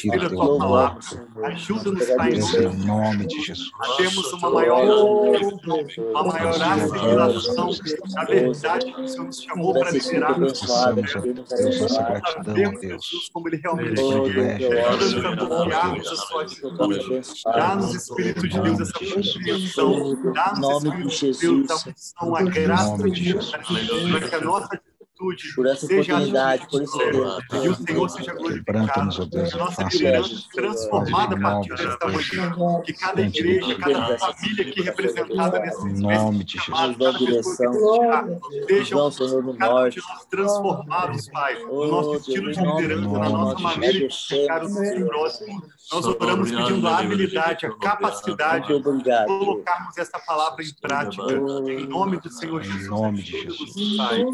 retira 0.07 0.29
teu 0.29 0.43
amor. 0.43 0.99
Ajuda-nos, 1.45 2.11
Pai, 2.11 2.33
Deus, 2.33 2.55
em 2.55 2.87
nome 2.87 3.27
de 3.27 3.41
Jesus. 3.43 3.71
a 3.81 3.97
termos 3.97 4.33
uma 4.33 4.51
maior 4.51 4.85
uma 4.85 6.23
maior 6.25 6.63
assimilação 6.63 7.71
da 8.15 8.25
verdade 8.25 8.93
que 8.93 9.01
o 9.01 9.09
Senhor 9.09 9.27
nos 9.27 9.43
chamou 9.43 9.73
para 9.73 9.91
liderar 9.91 10.39
nos 10.39 10.59
Possamos, 10.59 11.17
ó 11.17 11.21
Deus, 11.21 11.81
nossa 11.81 12.03
gratidão, 12.03 12.81
Deus. 12.81 13.31
Como 13.33 13.49
Ele 13.49 13.57
realmente 13.57 14.01
é. 14.01 14.89
Ajuda-nos 14.89 15.43
a 15.43 15.47
confiarmos 15.47 16.09
a 16.09 16.17
sua 16.17 16.43
atitude. 16.43 17.33
Dá-nos, 17.45 17.95
Espírito 17.95 18.49
de 18.49 18.61
Deus, 18.61 18.81
essa 18.81 18.93
compreensão. 18.93 20.33
Dá-nos, 20.33 20.85
Espírito 20.85 21.33
de 21.33 21.41
Deus, 21.41 21.87
a 22.17 22.39
a 22.39 22.43
graça 22.43 23.11
de 23.11 23.25
Jesus. 23.25 23.51
para 23.51 24.29
que 24.29 24.35
a 24.35 24.41
nossa 24.41 24.81
atitude 25.19 25.55
por 25.55 25.67
essa 25.67 25.87
seja 25.87 26.15
oportunidade, 26.15 26.69
por 26.69 26.83
esse 26.83 26.99
tempo. 26.99 27.19
e 27.65 27.69
o 27.69 27.75
Senhor 27.75 28.09
seja 28.09 28.35
glorificado. 28.35 28.87
Que 29.31 29.39
a 29.39 29.57
nossa 29.57 29.83
liderança 29.83 30.49
transformada 30.53 31.37
a 31.37 31.41
partir 31.41 31.75
desta 31.75 32.07
manhã. 32.07 32.83
Que 32.85 32.93
cada 32.93 33.21
igreja, 33.23 33.79
cada 33.79 34.19
família 34.19 34.69
aqui 34.69 34.83
representada 34.83 35.59
nesse 35.61 35.89
nome 36.01 36.45
de 36.45 36.53
Jesus. 36.59 36.79
cada 36.79 37.19
pessoa 37.19 38.41
que 38.51 38.65
sejam 38.67 39.11
cada 39.59 39.85
um 39.85 39.89
de 39.89 39.99
nós 40.01 40.25
transformados, 40.31 41.29
Pai, 41.31 41.63
no 41.65 41.89
nosso 41.89 42.15
estilo 42.17 42.53
de 42.53 42.61
liderança, 42.61 43.19
na 43.19 43.29
nossa 43.29 43.59
maneira 43.59 43.99
de 43.99 44.05
buscar 44.07 44.65
o 44.65 44.69
nosso 44.69 45.07
próximo. 45.07 45.63
Nós 45.91 46.05
oramos 46.05 46.51
pedindo 46.51 46.87
a 46.87 46.99
habilidade, 46.99 47.65
a 47.65 47.75
capacidade 47.79 48.67
de 48.69 48.83
colocarmos 49.27 49.97
essa 49.97 50.19
palavra 50.19 50.63
em 50.63 50.73
prática. 50.81 51.23
Em 51.67 51.87
nome 51.87 52.21
do 52.21 52.29
Senhor 52.31 52.61
Em 52.61 52.65
Jesus. 52.65 52.89
nome 52.89 53.23
de 53.23 53.37
ajuda-nos, 53.37 53.97
Pai. 53.97 54.25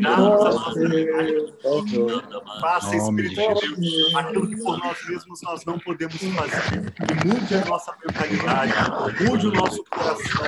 Dá-nos 0.00 0.44
a 0.44 0.44
nossa. 0.44 0.74
Faça, 2.60 2.96
Espírito 2.96 3.34
de 3.34 3.74
Deus, 3.76 4.14
aquilo 4.14 4.48
que 4.48 4.56
por 4.56 4.78
nós 4.78 4.98
mesmos 5.08 5.42
nós 5.42 5.64
não 5.64 5.78
podemos 5.78 6.16
fazer. 6.16 6.94
Mude 7.24 7.54
a 7.54 7.64
nossa 7.64 7.96
mentalidade, 8.04 8.72
mude 9.22 9.46
o 9.46 9.52
nosso 9.52 9.84
coração, 9.84 10.44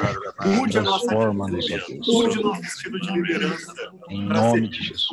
mude 0.46 0.78
a 0.78 0.82
nossa 0.82 1.12
atitude, 1.14 2.12
mude 2.12 2.38
o 2.38 2.42
nosso 2.42 2.62
estilo 2.62 3.00
de 3.00 3.12
liderança. 3.12 3.72
Em 4.10 4.26
para 4.26 4.40
nome 4.40 4.52
servir 4.52 4.68
de 4.68 4.82
Jesus. 4.82 5.06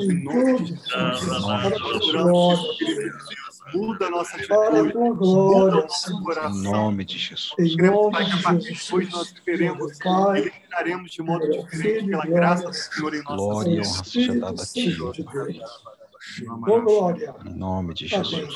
em 0.00 0.24
nome 0.24 0.62
de 0.62 0.74
Jesus. 0.74 2.06
Em 2.06 2.12
nome 2.12 2.76
de 2.78 2.86
Jesus. 2.86 3.45
Muda 3.74 4.06
a 4.06 4.10
nossa 4.10 4.36
atitude, 4.36 4.94
muda 4.94 5.24
o 5.24 5.70
nosso 5.70 6.12
Em 6.12 6.22
coração. 6.22 6.62
nome 6.62 7.04
de 7.04 7.18
Jesus. 7.18 7.74
Cremos, 7.76 8.12
Pai, 8.12 8.24
que 8.24 8.32
a 8.32 8.42
partir 8.42 8.72
de 8.74 8.94
hoje 8.94 9.10
nós 9.10 9.32
teremos 9.44 9.98
e 9.98 10.40
lideraremos 10.44 11.10
de 11.10 11.22
modo 11.22 11.50
diferente 11.50 12.06
pela 12.10 12.26
graça 12.26 12.66
do 12.68 12.72
Senhor 12.74 13.14
em 13.14 13.22
nossas 13.22 13.36
Glória 13.36 13.70
e 13.70 13.80
honra 13.80 14.04
seja 14.04 14.34
dada 14.38 14.62
a 14.62 14.66
ti. 14.66 14.96
Ô, 16.48 16.80
glória. 16.80 17.34
Em 17.44 17.54
nome 17.54 17.94
de 17.94 18.06
Jesus. 18.06 18.54